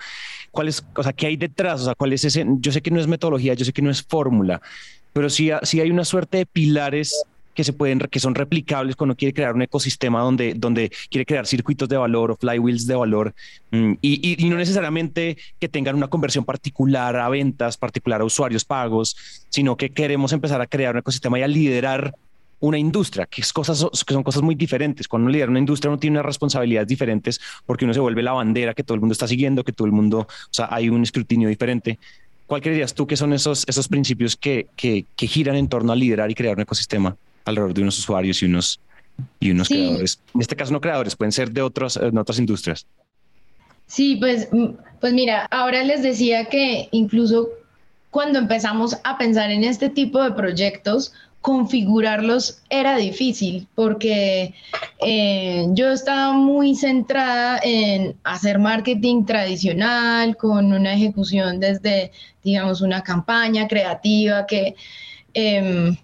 ¿cuál 0.52 0.68
es, 0.68 0.86
o 0.96 1.02
sea, 1.02 1.14
qué 1.14 1.28
hay 1.28 1.38
detrás? 1.38 1.82
O 1.82 1.86
sea, 1.86 1.96
¿cuál 1.96 2.14
es 2.14 2.24
ese? 2.24 2.46
Yo 2.60 2.72
sé 2.72 2.82
que 2.82 2.92
no 2.92 3.00
es 3.00 3.08
metodología, 3.08 3.56
yo 3.56 3.66
sé 3.66 3.74
que 3.74 3.82
no 3.82 3.90
es 3.90 4.04
fórmula, 4.04 4.62
pero 5.14 5.32
sí, 5.32 5.50
sí 5.64 5.82
hay 5.82 5.90
una 5.90 6.06
suerte 6.06 6.38
de 6.38 6.46
pilares 6.46 7.26
que 7.58 7.64
se 7.64 7.74
pueden, 7.74 7.98
que 7.98 8.20
son 8.20 8.36
replicables 8.36 8.96
cuando 8.96 9.16
quiere 9.16 9.34
crear 9.34 9.56
un 9.56 9.64
ecosistema 9.64 10.22
donde, 10.22 10.54
donde 10.54 10.92
quiere 11.10 11.26
crear 11.26 11.48
circuitos 11.48 11.90
de 11.90 11.98
valor 11.98 12.30
o 12.30 12.36
flywheels 12.36 12.86
de 12.86 12.96
valor 12.96 13.34
mm, 13.72 13.94
y, 14.00 14.46
y, 14.46 14.48
no 14.48 14.58
necesariamente 14.58 15.40
que 15.60 15.68
tengan 15.68 15.96
una 15.96 16.08
conversión 16.08 16.46
particular 16.46 17.16
a 17.16 17.28
ventas, 17.30 17.76
particular 17.76 18.22
a 18.22 18.26
usuarios 18.26 18.64
pagos, 18.64 19.18
sino 19.50 19.76
que 19.76 19.90
queremos 19.90 20.34
empezar 20.34 20.62
a 20.62 20.68
crear 20.68 20.94
un 20.94 21.00
ecosistema 21.00 21.40
y 21.40 21.42
a 21.42 21.48
liderar 21.48 22.14
una 22.60 22.78
industria, 22.78 23.26
que, 23.26 23.42
es 23.42 23.52
cosas, 23.52 23.84
que 24.06 24.14
son 24.14 24.22
cosas 24.22 24.44
muy 24.44 24.54
diferentes. 24.54 25.08
Cuando 25.08 25.26
uno 25.26 25.32
lidera 25.32 25.50
una 25.50 25.58
industria, 25.58 25.90
uno 25.90 25.98
tiene 25.98 26.18
unas 26.18 26.28
responsabilidades 26.28 26.88
diferentes 26.88 27.42
porque 27.66 27.86
uno 27.86 27.94
se 27.96 28.00
vuelve 28.00 28.22
la 28.22 28.34
bandera 28.34 28.76
que 28.76 28.84
todo 28.84 28.94
el 28.94 29.00
mundo 29.00 29.14
está 29.14 29.28
siguiendo, 29.28 29.64
que 29.64 29.74
todo 29.74 29.88
el 29.88 29.94
mundo, 29.94 30.20
o 30.20 30.54
sea, 30.54 30.68
hay 30.70 30.90
un 30.90 31.02
escrutinio 31.02 31.50
diferente. 31.50 31.98
¿Cuál 32.46 32.62
creerías 32.62 32.94
tú 32.94 33.08
que 33.08 33.18
son 33.18 33.34
esos, 33.34 33.66
esos 33.68 33.88
principios 33.88 34.36
que, 34.36 34.68
que, 34.76 35.06
giran 35.28 35.56
en 35.56 35.68
torno 35.68 35.92
a 35.92 35.96
liderar 35.96 36.30
y 36.30 36.36
crear 36.36 36.56
un 36.56 36.62
ecosistema 36.62 37.18
alrededor 37.48 37.74
de 37.74 37.82
unos 37.82 38.00
usuarios 38.00 38.42
y 38.42 38.46
unos, 38.46 38.80
y 39.40 39.52
unos 39.52 39.70
creadores? 39.70 40.20
En 40.34 40.42
este 40.42 40.56
caso, 40.56 40.74
no 40.74 40.82
creadores, 40.82 41.16
pueden 41.16 41.32
ser 41.32 41.52
de, 41.52 41.62
otras 41.62 41.96
de 41.96 42.20
otras 42.20 42.40
industrias. 42.40 42.86
Sí, 43.88 44.18
pues, 44.18 44.50
pues 45.00 45.14
mira, 45.14 45.46
ahora 45.50 45.84
les 45.84 46.04
decía 46.04 46.46
que 46.46 46.90
incluso 46.92 47.50
cuando 48.12 48.40
empezamos 48.40 48.98
a 49.04 49.18
pensar 49.18 49.50
en 49.52 49.64
este 49.64 49.90
tipo 49.90 50.22
de 50.22 50.32
proyectos, 50.32 51.14
configurarlos 51.42 52.62
era 52.70 52.98
difícil 52.98 53.68
porque 53.76 54.54
eh, 55.00 55.66
yo 55.70 55.92
estaba 55.92 56.34
muy 56.34 56.76
centrada 56.76 57.60
en 57.64 58.16
hacer 58.24 58.60
marketing 58.60 59.24
tradicional 59.24 60.36
con 60.36 60.74
una 60.74 60.94
ejecución 60.94 61.60
desde, 61.60 62.12
digamos, 62.44 62.82
una 62.82 63.02
campaña 63.04 63.68
creativa 63.68 64.46
que... 64.46 64.76
Em, 65.34 65.96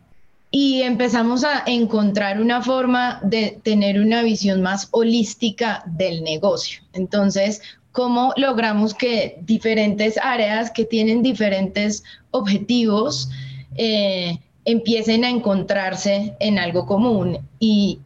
y 0.56 0.84
empezamos 0.84 1.44
a 1.44 1.64
encontrar 1.66 2.40
una 2.40 2.62
forma 2.62 3.20
de 3.24 3.60
tener 3.64 4.00
una 4.00 4.22
visión 4.22 4.62
más 4.62 4.88
holística 4.92 5.84
del 5.88 6.24
negocio. 6.24 6.84
Entonces, 6.94 7.60
¿cómo 7.92 8.34
logramos 8.38 8.94
que 8.94 9.40
diferentes 9.42 10.16
áreas 10.22 10.70
que 10.70 10.86
tienen 10.86 11.24
diferentes 11.24 12.04
objetivos 12.30 13.30
eh, 13.76 14.38
empiecen 14.66 15.26
a 15.26 15.30
encontrarse 15.30 16.36
en 16.40 16.60
algo 16.60 16.86
común. 16.86 17.40
Y, 17.60 18.00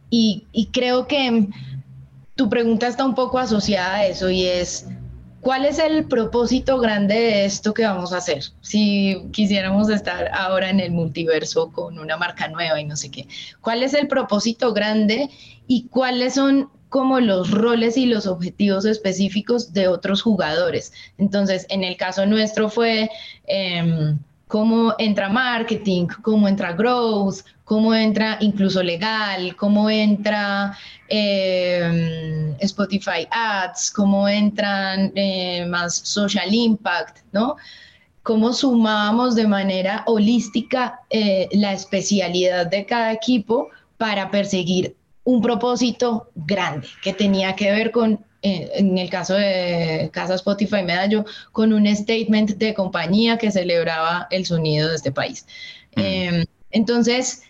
creo 0.72 1.06
que 1.06 1.48
tu 2.34 2.48
pregunta 2.48 2.86
está 2.88 3.04
un 3.04 3.14
poco 3.14 3.38
asociada 3.38 3.96
a 3.96 4.06
eso 4.06 4.30
y 4.30 4.44
es, 4.44 4.86
¿cuál 5.40 5.64
es 5.64 5.78
el 5.78 6.04
propósito 6.04 6.78
grande 6.78 7.14
de 7.14 7.44
esto 7.44 7.74
que 7.74 7.84
vamos 7.84 8.12
a 8.12 8.18
hacer? 8.18 8.42
Si 8.60 9.16
quisiéramos 9.32 9.88
estar 9.88 10.30
ahora 10.32 10.70
en 10.70 10.80
el 10.80 10.92
multiverso 10.92 11.72
con 11.72 11.98
una 11.98 12.16
marca 12.16 12.48
nueva 12.48 12.80
y 12.80 12.84
no 12.84 12.96
sé 12.96 13.10
qué, 13.10 13.26
¿cuál 13.60 13.82
es 13.82 13.94
el 13.94 14.08
propósito 14.08 14.72
grande 14.72 15.30
y 15.66 15.88
cuáles 15.88 16.34
son 16.34 16.70
como 16.88 17.20
los 17.20 17.50
roles 17.50 17.96
y 17.96 18.06
los 18.06 18.26
objetivos 18.26 18.84
específicos 18.84 19.72
de 19.72 19.88
otros 19.88 20.22
jugadores? 20.22 20.92
Entonces, 21.18 21.66
en 21.68 21.84
el 21.84 21.96
caso 21.96 22.26
nuestro 22.26 22.70
fue... 22.70 23.10
Em, 23.46 24.18
cómo 24.48 24.94
entra 24.98 25.28
marketing, 25.28 26.06
cómo 26.22 26.48
entra 26.48 26.72
growth, 26.72 27.44
cómo 27.64 27.94
entra 27.94 28.38
incluso 28.40 28.82
legal, 28.82 29.54
cómo 29.56 29.88
entra 29.90 30.76
eh, 31.06 32.56
Spotify 32.60 33.28
Ads, 33.30 33.90
cómo 33.90 34.26
entran 34.26 35.12
eh, 35.14 35.66
más 35.66 35.94
social 35.94 36.52
impact, 36.52 37.18
¿no? 37.32 37.56
Cómo 38.22 38.52
sumamos 38.52 39.34
de 39.34 39.46
manera 39.46 40.02
holística 40.06 41.00
eh, 41.10 41.48
la 41.52 41.72
especialidad 41.74 42.66
de 42.66 42.84
cada 42.86 43.12
equipo 43.12 43.68
para 43.98 44.30
perseguir 44.30 44.96
un 45.24 45.42
propósito 45.42 46.30
grande 46.34 46.88
que 47.02 47.12
tenía 47.12 47.54
que 47.54 47.70
ver 47.70 47.90
con 47.90 48.24
en 48.42 48.96
el 48.98 49.10
caso 49.10 49.34
de 49.34 50.10
Casa 50.12 50.34
Spotify 50.34 50.82
Medallo, 50.82 51.24
con 51.52 51.72
un 51.72 51.86
statement 51.94 52.56
de 52.56 52.74
compañía 52.74 53.36
que 53.38 53.50
celebraba 53.50 54.28
el 54.30 54.46
sonido 54.46 54.88
de 54.88 54.96
este 54.96 55.12
país. 55.12 55.46
Mm. 55.96 56.00
Em, 56.00 56.44
entonces, 56.70 57.42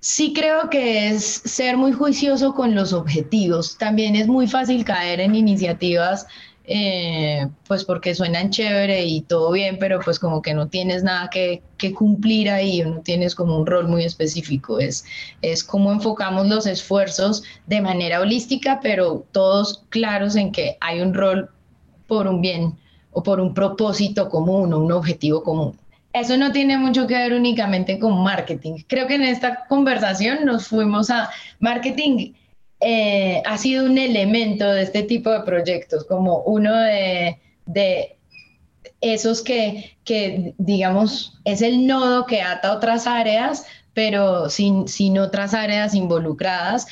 sí 0.00 0.32
creo 0.32 0.70
que 0.70 1.10
es 1.10 1.24
ser 1.24 1.76
muy 1.76 1.92
juicioso 1.92 2.54
con 2.54 2.74
los 2.74 2.92
objetivos. 2.92 3.76
También 3.78 4.16
es 4.16 4.26
muy 4.26 4.46
fácil 4.46 4.84
caer 4.84 5.20
en 5.20 5.34
iniciativas 5.34 6.26
eh, 6.70 7.48
pues 7.66 7.82
porque 7.82 8.14
suenan 8.14 8.50
chévere 8.50 9.02
y 9.06 9.22
todo 9.22 9.52
bien, 9.52 9.78
pero 9.80 10.00
pues 10.00 10.18
como 10.18 10.42
que 10.42 10.52
no 10.52 10.68
tienes 10.68 11.02
nada 11.02 11.30
que, 11.30 11.62
cumplir 11.96 12.50
ahí, 12.50 12.82
no 12.82 13.00
tienes 13.00 13.34
como 13.34 13.56
un 13.56 13.66
rol 13.66 13.88
muy 13.88 14.04
específico. 14.04 14.78
Es, 14.78 15.06
es 15.40 15.64
cómo 15.64 15.90
enfocamos 15.90 16.46
los 16.46 16.66
esfuerzos 16.66 17.42
de 17.66 17.80
manera 17.80 18.20
holística, 18.20 18.80
pero 18.82 19.24
todos 19.32 19.82
claros 19.88 20.36
en 20.36 20.52
que 20.52 20.76
hay 20.82 21.00
un 21.00 21.14
rol 21.14 21.48
por 22.06 22.26
un 22.26 22.42
bien 22.42 22.76
o 23.12 23.22
por 23.22 23.40
un 23.40 23.54
propósito 23.54 24.28
común 24.28 24.70
o 24.74 24.80
un 24.80 24.92
objetivo 24.92 25.42
común. 25.42 25.74
Eso 26.12 26.36
no 26.36 26.52
tiene 26.52 26.76
mucho 26.76 27.06
que 27.06 27.14
ver 27.14 27.32
únicamente 27.32 27.98
con 27.98 28.22
marketing. 28.22 28.82
Creo 28.88 29.06
que 29.06 29.14
en 29.14 29.22
esta 29.22 29.64
conversación 29.68 30.44
nos 30.44 30.68
fuimos 30.68 31.08
a 31.08 31.30
marketing 31.60 32.34
eh, 32.80 33.42
ha 33.44 33.58
sido 33.58 33.84
un 33.84 33.98
elemento 33.98 34.70
de 34.70 34.82
este 34.82 35.02
tipo 35.02 35.30
de 35.30 35.40
proyectos, 35.40 36.04
como 36.04 36.42
uno 36.42 36.74
de, 36.76 37.38
esos 39.00 39.42
que, 39.42 39.96
que, 40.04 40.54
digamos, 40.58 41.38
es 41.44 41.62
el 41.62 41.86
nodo 41.86 42.26
que 42.26 42.40
ata 42.40 42.72
otras 42.72 43.06
áreas, 43.06 43.66
pero 43.94 44.48
sin, 44.48 44.88
sin 44.88 45.18
otras 45.18 45.54
áreas 45.54 45.94
involucradas. 45.94 46.86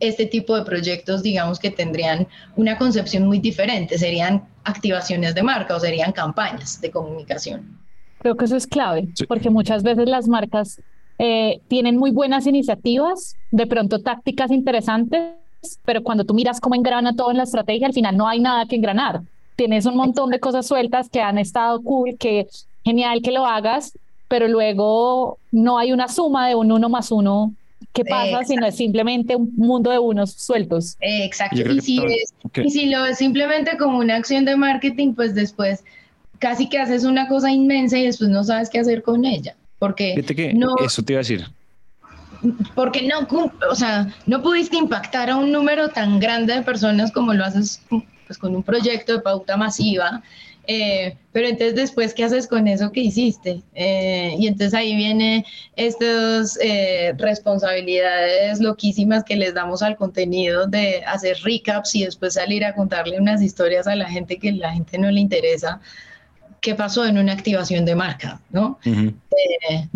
Este 0.00 0.26
tipo 0.26 0.56
de 0.56 0.64
proyectos, 0.64 1.22
digamos 1.22 1.58
que 1.58 1.70
tendrían 1.70 2.28
una 2.56 2.78
concepción 2.78 3.26
muy 3.26 3.38
diferente, 3.38 3.98
serían 3.98 4.46
activaciones 4.64 5.34
de 5.34 5.42
marca 5.42 5.74
o 5.74 5.80
serían 5.80 6.12
campañas 6.12 6.80
de 6.80 6.90
comunicación. 6.90 7.78
Creo 8.20 8.36
que 8.36 8.44
eso 8.44 8.56
es 8.56 8.66
clave, 8.66 9.08
porque 9.26 9.50
muchas 9.50 9.82
veces 9.82 10.08
las 10.08 10.28
marcas 10.28 10.80
eh, 11.24 11.60
tienen 11.68 11.98
muy 11.98 12.10
buenas 12.10 12.48
iniciativas, 12.48 13.36
de 13.52 13.68
pronto 13.68 14.00
tácticas 14.00 14.50
interesantes, 14.50 15.36
pero 15.84 16.02
cuando 16.02 16.24
tú 16.24 16.34
miras 16.34 16.60
cómo 16.60 16.74
engrana 16.74 17.14
todo 17.14 17.30
en 17.30 17.36
la 17.36 17.44
estrategia, 17.44 17.86
al 17.86 17.92
final 17.92 18.16
no 18.16 18.26
hay 18.26 18.40
nada 18.40 18.66
que 18.66 18.74
engranar. 18.74 19.20
Tienes 19.54 19.86
un 19.86 19.94
montón 19.94 20.30
de 20.30 20.40
cosas 20.40 20.66
sueltas 20.66 21.08
que 21.08 21.20
han 21.20 21.38
estado 21.38 21.80
cool, 21.82 22.16
que 22.18 22.48
genial 22.84 23.22
que 23.22 23.30
lo 23.30 23.46
hagas, 23.46 23.96
pero 24.26 24.48
luego 24.48 25.38
no 25.52 25.78
hay 25.78 25.92
una 25.92 26.08
suma 26.08 26.48
de 26.48 26.56
un 26.56 26.72
uno 26.72 26.88
más 26.88 27.12
uno 27.12 27.52
¿Qué 27.92 28.04
pasa 28.04 28.42
si 28.44 28.56
no 28.56 28.66
es 28.66 28.74
simplemente 28.74 29.36
un 29.36 29.52
mundo 29.54 29.92
de 29.92 30.00
unos 30.00 30.32
sueltos? 30.32 30.96
Exacto. 31.00 31.56
Y 31.56 31.80
si, 31.82 32.00
y 32.64 32.70
si, 32.70 32.86
lo 32.86 33.04
es 33.04 33.18
simplemente 33.18 33.76
como 33.76 33.98
una 33.98 34.16
acción 34.16 34.44
de 34.44 34.56
marketing, 34.56 35.14
pues 35.14 35.36
después 35.36 35.84
casi 36.40 36.68
que 36.68 36.78
haces 36.78 37.04
una 37.04 37.28
cosa 37.28 37.52
inmensa 37.52 37.96
y 37.98 38.06
después 38.06 38.30
no 38.30 38.42
sabes 38.42 38.70
qué 38.70 38.80
hacer 38.80 39.02
con 39.04 39.24
ella. 39.24 39.54
Porque 39.82 40.52
no, 40.54 40.76
eso 40.84 41.02
te 41.02 41.12
iba 41.12 41.18
a 41.18 41.26
decir. 41.26 41.44
Porque 42.76 43.02
no, 43.02 43.26
o 43.68 43.74
sea, 43.74 44.06
no 44.26 44.40
pudiste 44.40 44.76
impactar 44.76 45.28
a 45.28 45.36
un 45.36 45.50
número 45.50 45.88
tan 45.88 46.20
grande 46.20 46.54
de 46.54 46.62
personas 46.62 47.10
como 47.10 47.34
lo 47.34 47.44
haces 47.44 47.82
pues, 47.88 48.38
con 48.38 48.54
un 48.54 48.62
proyecto 48.62 49.12
de 49.12 49.20
pauta 49.20 49.56
masiva 49.56 50.22
eh, 50.66 51.16
pero 51.32 51.48
entonces 51.48 51.74
después, 51.74 52.14
¿qué 52.14 52.24
haces 52.24 52.46
con 52.46 52.68
eso 52.68 52.92
que 52.92 53.00
hiciste? 53.00 53.62
Eh, 53.74 54.36
y 54.38 54.46
entonces 54.46 54.74
ahí 54.74 54.94
viene 54.94 55.44
estas 55.74 56.56
eh, 56.62 57.14
responsabilidades 57.18 58.60
loquísimas 58.60 59.24
que 59.24 59.36
les 59.36 59.54
damos 59.54 59.82
al 59.82 59.96
contenido 59.96 60.66
de 60.66 61.02
hacer 61.04 61.36
recaps 61.42 61.94
y 61.96 62.04
después 62.04 62.34
salir 62.34 62.64
a 62.64 62.74
contarle 62.74 63.18
unas 63.18 63.42
historias 63.42 63.86
a 63.86 63.96
la 63.96 64.08
gente 64.08 64.38
que 64.38 64.52
la 64.52 64.72
gente 64.72 64.98
no 64.98 65.10
le 65.10 65.20
interesa. 65.20 65.80
¿Qué 66.62 66.74
pasó 66.74 67.04
en 67.04 67.18
una 67.18 67.34
activación 67.34 67.84
de 67.84 67.94
marca? 67.94 68.40
¿no? 68.50 68.78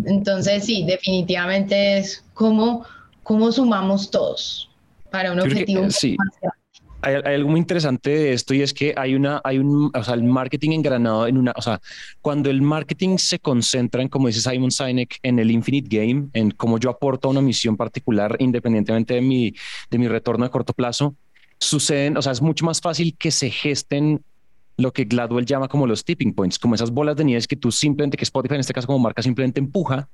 entonces, 0.05 0.65
sí, 0.65 0.85
definitivamente 0.85 1.97
es 1.97 2.23
cómo, 2.35 2.85
cómo 3.23 3.51
sumamos 3.51 4.11
todos 4.11 4.69
para 5.09 5.31
un 5.31 5.39
objetivo 5.39 5.83
más 5.83 5.99
grande 6.01 6.57
hay, 7.01 7.15
algo 7.15 7.49
muy 7.49 7.59
interesante 7.59 8.09
de 8.09 8.33
esto 8.33 8.53
y 8.53 8.61
es 8.61 8.73
que 8.73 8.93
hay 8.97 9.15
una, 9.15 9.41
hay 9.43 9.59
un, 9.59 9.91
o 9.93 10.03
sea, 10.03 10.15
el 10.15 10.23
marketing 10.23 10.71
engranado 10.71 11.27
en 11.27 11.37
una, 11.37 11.53
o 11.55 11.61
sea, 11.61 11.79
cuando 12.21 12.49
el 12.49 12.61
marketing 12.61 13.17
se 13.17 13.39
concentra 13.39 14.01
en, 14.01 14.09
como 14.09 14.27
dice 14.27 14.41
Simon 14.41 14.71
Sinek, 14.71 15.19
en 15.23 15.39
el 15.39 15.51
infinite 15.51 15.95
game, 15.95 16.27
en 16.33 16.51
cómo 16.51 16.79
yo 16.79 16.89
aporto 16.89 17.29
una 17.29 17.41
misión 17.41 17.77
particular 17.77 18.35
independientemente 18.39 19.15
de 19.15 19.21
mi, 19.21 19.53
de 19.89 19.97
mi 19.97 20.07
retorno 20.07 20.45
a 20.45 20.51
corto 20.51 20.73
plazo, 20.73 21.15
suceden, 21.59 22.17
o 22.17 22.21
sea, 22.21 22.31
es 22.31 22.41
mucho 22.41 22.65
más 22.65 22.81
fácil 22.81 23.15
que 23.17 23.31
se 23.31 23.49
gesten 23.49 24.23
lo 24.77 24.93
que 24.93 25.05
Gladwell 25.05 25.45
llama 25.45 25.67
como 25.67 25.87
los 25.87 26.05
tipping 26.05 26.33
points, 26.33 26.59
como 26.59 26.75
esas 26.75 26.91
bolas 26.91 27.15
de 27.15 27.25
nieve 27.25 27.43
que 27.47 27.55
tú 27.55 27.71
simplemente, 27.71 28.15
que 28.17 28.23
Spotify 28.23 28.55
en 28.55 28.61
este 28.61 28.73
caso 28.73 28.87
como 28.87 28.99
marca 28.99 29.21
simplemente 29.21 29.59
empuja 29.59 30.07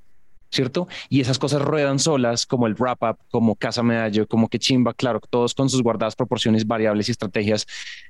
¿cierto? 0.54 0.88
Y 1.08 1.20
esas 1.20 1.38
cosas 1.38 1.60
ruedan 1.60 1.98
solas, 1.98 2.46
como 2.46 2.66
el 2.66 2.74
wrap 2.74 3.02
up, 3.02 3.18
como 3.30 3.56
Casa 3.56 3.82
Medallo, 3.82 4.26
como 4.26 4.48
que 4.48 4.58
chimba, 4.58 4.94
claro, 4.94 5.20
todos 5.28 5.54
con 5.54 5.68
sus 5.68 5.82
guardadas 5.82 6.16
proporciones, 6.16 6.66
variables 6.66 7.08
y 7.08 7.12
estrategias, 7.12 7.66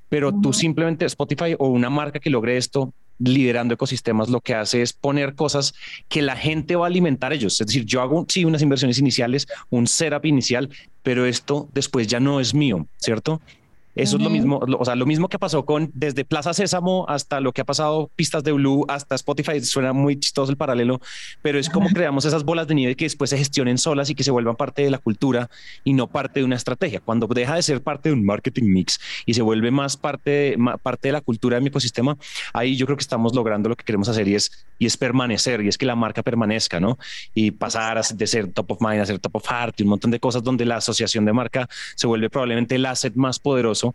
pero 0.08 0.32
tú 0.40 0.52
simplemente 0.52 1.06
Spotify 1.06 1.56
o 1.58 1.68
una 1.68 1.90
marca 1.90 2.20
que 2.20 2.30
logre 2.30 2.56
esto 2.56 2.92
liderando 3.18 3.74
ecosistemas 3.74 4.28
lo 4.28 4.40
que 4.40 4.54
hace 4.54 4.82
es 4.82 4.92
poner 4.92 5.34
cosas 5.34 5.72
que 6.08 6.20
la 6.20 6.36
gente 6.36 6.76
va 6.76 6.86
a 6.86 6.88
alimentar 6.88 7.32
ellos. 7.32 7.60
Es 7.60 7.66
decir, 7.66 7.84
yo 7.84 8.02
hago 8.02 8.26
sí 8.28 8.44
unas 8.44 8.60
inversiones 8.60 8.98
iniciales, 8.98 9.46
un 9.70 9.86
setup 9.86 10.26
inicial, 10.26 10.68
pero 11.02 11.24
esto 11.24 11.68
después 11.72 12.08
ya 12.08 12.20
no 12.20 12.40
es 12.40 12.54
mío, 12.54 12.86
¿cierto? 12.96 13.40
Eso 13.94 14.16
es 14.16 14.22
lo 14.22 14.30
mismo, 14.30 14.58
o 14.58 14.84
sea, 14.84 14.96
lo 14.96 15.06
mismo 15.06 15.28
que 15.28 15.38
pasó 15.38 15.64
con 15.64 15.90
desde 15.94 16.24
Plaza 16.24 16.52
Sésamo 16.52 17.06
hasta 17.08 17.40
lo 17.40 17.52
que 17.52 17.60
ha 17.60 17.64
pasado 17.64 18.10
pistas 18.16 18.42
de 18.42 18.52
Blue 18.52 18.84
hasta 18.88 19.14
Spotify. 19.14 19.60
Suena 19.60 19.92
muy 19.92 20.18
chistoso 20.18 20.50
el 20.50 20.56
paralelo, 20.56 21.00
pero 21.42 21.58
es 21.58 21.70
como 21.70 21.88
creamos 21.90 22.24
esas 22.24 22.44
bolas 22.44 22.66
de 22.66 22.74
nieve 22.74 22.96
que 22.96 23.04
después 23.04 23.30
se 23.30 23.38
gestionen 23.38 23.78
solas 23.78 24.10
y 24.10 24.14
que 24.14 24.24
se 24.24 24.30
vuelvan 24.30 24.56
parte 24.56 24.82
de 24.82 24.90
la 24.90 24.98
cultura 24.98 25.48
y 25.84 25.92
no 25.92 26.08
parte 26.08 26.40
de 26.40 26.44
una 26.44 26.56
estrategia. 26.56 27.00
Cuando 27.00 27.26
deja 27.28 27.54
de 27.54 27.62
ser 27.62 27.82
parte 27.82 28.08
de 28.08 28.14
un 28.14 28.24
marketing 28.24 28.64
mix 28.64 29.00
y 29.26 29.34
se 29.34 29.42
vuelve 29.42 29.70
más 29.70 29.96
parte 29.96 30.30
de, 30.30 30.58
parte 30.82 31.08
de 31.08 31.12
la 31.12 31.20
cultura 31.20 31.56
de 31.56 31.60
mi 31.60 31.68
ecosistema, 31.68 32.16
ahí 32.52 32.76
yo 32.76 32.86
creo 32.86 32.96
que 32.96 33.02
estamos 33.02 33.34
logrando 33.34 33.68
lo 33.68 33.76
que 33.76 33.84
queremos 33.84 34.08
hacer 34.08 34.26
y 34.28 34.34
es, 34.34 34.66
y 34.78 34.86
es 34.86 34.96
permanecer 34.96 35.62
y 35.62 35.68
es 35.68 35.78
que 35.78 35.86
la 35.86 35.94
marca 35.94 36.22
permanezca, 36.22 36.80
¿no? 36.80 36.98
Y 37.34 37.52
pasar 37.52 38.02
de 38.04 38.26
ser 38.26 38.52
top 38.52 38.72
of 38.72 38.80
mind 38.80 39.00
a 39.00 39.06
ser 39.06 39.18
top 39.18 39.36
of 39.36 39.46
heart 39.46 39.80
y 39.80 39.82
un 39.82 39.90
montón 39.90 40.10
de 40.10 40.20
cosas 40.20 40.42
donde 40.42 40.64
la 40.64 40.76
asociación 40.76 41.24
de 41.24 41.32
marca 41.32 41.68
se 41.94 42.06
vuelve 42.06 42.30
probablemente 42.30 42.74
el 42.74 42.86
asset 42.86 43.14
más 43.14 43.38
poderoso 43.38 43.94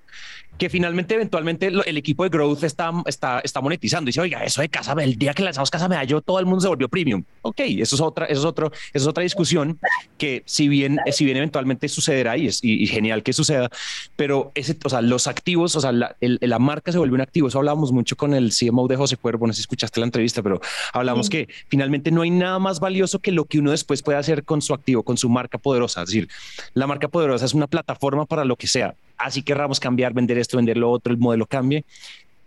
que 0.59 0.69
finalmente 0.69 1.15
eventualmente 1.15 1.67
el 1.67 1.97
equipo 1.97 2.23
de 2.23 2.29
Growth 2.29 2.65
está, 2.65 2.91
está, 3.05 3.39
está 3.39 3.61
monetizando. 3.61 4.09
Y 4.09 4.11
dice, 4.11 4.19
oiga, 4.21 4.43
eso 4.43 4.61
de 4.61 4.67
Casa, 4.67 4.93
el 4.99 5.15
día 5.15 5.33
que 5.33 5.41
lanzamos 5.41 5.71
Casa 5.71 5.87
Medallo, 5.87 6.21
todo 6.21 6.37
el 6.39 6.45
mundo 6.45 6.59
se 6.59 6.67
volvió 6.67 6.89
premium. 6.89 7.23
Ok, 7.43 7.61
eso 7.61 7.95
es 7.95 8.01
otra, 8.01 8.25
eso 8.25 8.41
es 8.41 8.45
otro, 8.45 8.67
eso 8.67 9.05
es 9.05 9.07
otra 9.07 9.23
discusión 9.23 9.79
que 10.17 10.43
si 10.45 10.67
bien, 10.67 10.99
si 11.11 11.23
bien 11.23 11.37
eventualmente 11.37 11.87
sucederá 11.87 12.37
y 12.37 12.47
es 12.47 12.59
y, 12.61 12.85
genial 12.87 13.23
que 13.23 13.31
suceda, 13.31 13.69
pero 14.17 14.51
ese, 14.53 14.77
o 14.83 14.89
sea, 14.89 15.01
los 15.01 15.27
activos, 15.27 15.77
o 15.77 15.81
sea, 15.81 15.93
la, 15.93 16.17
la, 16.19 16.59
marca 16.59 16.91
se 16.91 16.97
vuelve 16.97 17.15
un 17.15 17.21
activo. 17.21 17.47
Eso 17.47 17.59
hablábamos 17.59 17.93
mucho 17.93 18.17
con 18.17 18.33
el 18.33 18.51
CMO 18.51 18.89
de 18.89 18.97
José 18.97 19.15
Cuervo, 19.15 19.47
no 19.47 19.53
sé 19.53 19.57
si 19.57 19.61
escuchaste 19.61 20.01
la 20.01 20.07
entrevista, 20.07 20.43
pero 20.43 20.59
hablamos 20.91 21.29
que 21.29 21.47
finalmente 21.69 22.11
no 22.11 22.21
hay 22.21 22.31
nada 22.31 22.59
más 22.59 22.81
valioso 22.81 23.19
que 23.19 23.31
lo 23.31 23.45
que 23.45 23.59
uno 23.59 23.71
después 23.71 24.03
puede 24.03 24.17
hacer 24.17 24.43
con 24.43 24.61
su 24.61 24.73
activo, 24.73 25.03
con 25.03 25.15
su 25.15 25.29
marca 25.29 25.57
poderosa. 25.57 26.01
Es 26.01 26.09
decir, 26.09 26.27
la 26.73 26.85
marca 26.85 27.07
poderosa 27.07 27.45
es 27.45 27.53
una 27.53 27.67
plataforma 27.67 28.25
para 28.25 28.43
lo 28.43 28.57
que 28.57 28.67
sea 28.67 28.93
así 29.19 29.43
querramos 29.43 29.79
cambiar, 29.79 30.13
vender 30.13 30.37
esto, 30.37 30.57
vender 30.57 30.77
lo 30.77 30.89
otro, 30.89 31.13
el 31.13 31.19
modelo 31.19 31.45
cambie, 31.45 31.85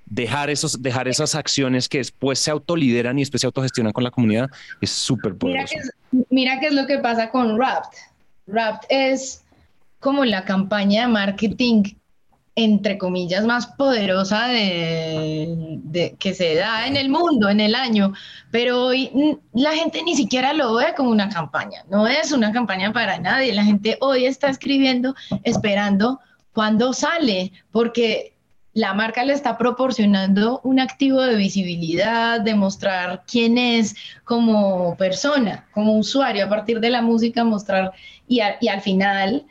dejar, 0.07 0.51
esos, 0.51 0.83
dejar 0.83 1.09
esas 1.09 1.35
acciones 1.35 1.89
que 1.89 1.99
después 1.99 2.39
se 2.39 2.51
autolideran 2.51 3.19
y 3.19 3.23
después 3.23 3.41
se 3.41 3.47
autogestionan 3.47 3.93
con 3.93 4.05
la 4.05 4.11
comunidad 4.11 4.51
es 4.81 4.91
súper 4.91 5.37
poderoso. 5.37 5.75
Mira 6.31 6.59
qué 6.61 6.67
es 6.67 6.75
lo 6.75 6.87
que 6.87 6.99
pasa 6.99 7.31
con 7.31 7.59
Rapt. 7.59 7.95
Rapt 8.47 8.85
es 8.89 9.43
como 10.01 10.25
la 10.25 10.45
campaña 10.45 11.03
de 11.03 11.09
marketing 11.09 11.85
entre 12.55 12.99
comillas, 12.99 13.45
más 13.45 13.67
poderosa 13.67 14.49
de, 14.49 16.15
que 16.19 16.35
se 16.35 16.55
da 16.55 16.87
en 16.87 16.97
el 16.97 17.09
mundo, 17.09 17.49
en 17.49 17.61
el 17.61 17.75
año, 17.75 18.13
pero 18.51 18.87
hoy 18.87 19.39
la 19.55 19.73
gente 19.73 20.03
ni 20.03 20.15
siquiera 20.15 20.53
lo 20.53 20.75
ve 20.75 20.93
como 20.95 21.11
una 21.11 21.31
campaña, 21.31 21.85
no 21.89 22.07
es 22.07 22.31
una 22.31 22.53
campaña 22.53 22.93
para 22.93 23.19
nadie, 23.19 23.55
la 23.55 23.65
gente 23.65 23.97
hoy 24.01 24.27
está 24.27 24.51
escribiendo 24.51 25.15
esperando 25.45 26.21
cuando 26.53 26.93
sale, 26.93 27.53
porque 27.71 28.33
la 28.75 28.95
marca 28.95 29.25
le 29.25 29.35
está 29.35 29.59
proporcionando 29.59 30.61
un 30.65 30.81
activo 30.81 31.21
de 31.21 31.37
visibilidad, 31.37 32.41
de 32.41 32.55
mostrar 32.55 33.23
quién 33.27 33.59
es 33.59 33.95
como 34.25 34.97
persona, 34.97 35.67
como 35.73 35.99
usuario, 35.99 36.47
a 36.47 36.49
partir 36.49 36.81
de 36.81 36.91
la 36.91 37.03
música, 37.03 37.45
mostrar, 37.45 37.93
y, 38.27 38.41
al 38.41 38.81
final 38.81 39.45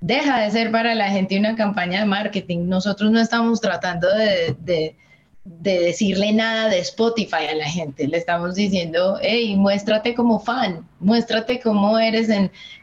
deja 0.00 0.40
de 0.40 0.50
ser 0.50 0.70
para 0.70 0.94
la 0.94 1.08
gente 1.08 1.38
una 1.38 1.56
campaña 1.56 2.00
de 2.00 2.06
marketing. 2.06 2.66
Nosotros 2.68 3.10
no 3.10 3.20
estamos 3.20 3.60
tratando 3.60 4.08
de, 4.14 4.94
decirle 5.44 6.32
nada 6.32 6.68
de 6.68 6.80
Spotify 6.80 7.46
a 7.50 7.54
la 7.54 7.66
gente, 7.66 8.08
le 8.08 8.18
estamos 8.18 8.56
diciendo, 8.56 9.18
hey, 9.22 9.54
muéstrate 9.56 10.12
como 10.12 10.40
fan, 10.40 10.86
muéstrate 10.98 11.60
cómo 11.60 11.98
eres 11.98 12.28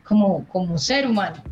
como 0.03 0.77
ser 0.77 1.07
humano. 1.07 1.43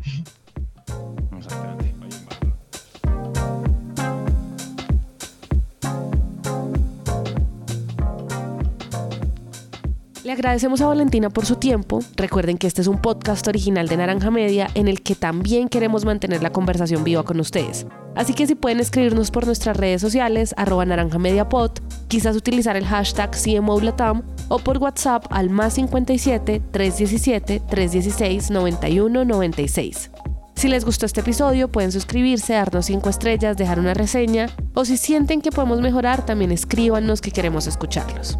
Agradecemos 10.32 10.80
a 10.80 10.86
Valentina 10.86 11.28
por 11.28 11.44
su 11.44 11.56
tiempo. 11.56 11.98
Recuerden 12.16 12.56
que 12.56 12.66
este 12.66 12.80
es 12.80 12.86
un 12.86 13.02
podcast 13.02 13.46
original 13.48 13.86
de 13.86 13.98
Naranja 13.98 14.30
Media 14.30 14.66
en 14.74 14.88
el 14.88 15.02
que 15.02 15.14
también 15.14 15.68
queremos 15.68 16.06
mantener 16.06 16.42
la 16.42 16.50
conversación 16.50 17.04
viva 17.04 17.22
con 17.22 17.38
ustedes. 17.38 17.86
Así 18.14 18.32
que 18.32 18.46
si 18.46 18.54
pueden 18.54 18.80
escribirnos 18.80 19.30
por 19.30 19.44
nuestras 19.44 19.76
redes 19.76 20.00
sociales, 20.00 20.54
arroba 20.56 20.86
naranja 20.86 21.18
media 21.18 21.50
pod, 21.50 21.72
quizás 22.08 22.34
utilizar 22.34 22.78
el 22.78 22.86
hashtag 22.86 23.30
CMOLATAM 23.32 24.22
o 24.48 24.58
por 24.58 24.78
WhatsApp 24.78 25.26
al 25.28 25.50
más 25.50 25.74
57 25.74 26.62
317 26.70 27.60
316 27.68 28.50
91 28.50 29.26
96. 29.26 30.10
Si 30.54 30.68
les 30.68 30.86
gustó 30.86 31.04
este 31.04 31.20
episodio, 31.20 31.68
pueden 31.68 31.92
suscribirse, 31.92 32.54
darnos 32.54 32.86
5 32.86 33.10
estrellas, 33.10 33.58
dejar 33.58 33.78
una 33.78 33.92
reseña 33.92 34.48
o 34.72 34.86
si 34.86 34.96
sienten 34.96 35.42
que 35.42 35.50
podemos 35.50 35.82
mejorar, 35.82 36.24
también 36.24 36.52
escríbanos 36.52 37.20
que 37.20 37.32
queremos 37.32 37.66
escucharlos. 37.66 38.38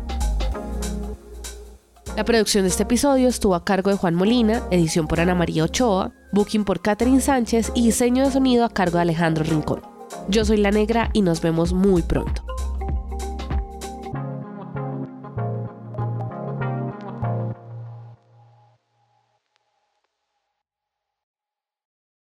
La 2.16 2.24
producción 2.24 2.64
de 2.64 2.68
este 2.68 2.82
episodio 2.82 3.28
estuvo 3.28 3.54
a 3.54 3.64
cargo 3.64 3.90
de 3.90 3.96
Juan 3.96 4.14
Molina, 4.14 4.62
edición 4.70 5.08
por 5.08 5.18
Ana 5.18 5.34
María 5.34 5.64
Ochoa, 5.64 6.12
booking 6.32 6.64
por 6.64 6.82
Catherine 6.82 7.22
Sánchez 7.22 7.72
y 7.74 7.86
diseño 7.86 8.24
de 8.24 8.30
sonido 8.30 8.66
a 8.66 8.68
cargo 8.68 8.98
de 8.98 9.02
Alejandro 9.02 9.44
Rincón. 9.44 9.80
Yo 10.28 10.44
soy 10.44 10.58
La 10.58 10.70
Negra 10.70 11.08
y 11.14 11.22
nos 11.22 11.40
vemos 11.40 11.72
muy 11.72 12.02
pronto. 12.02 12.44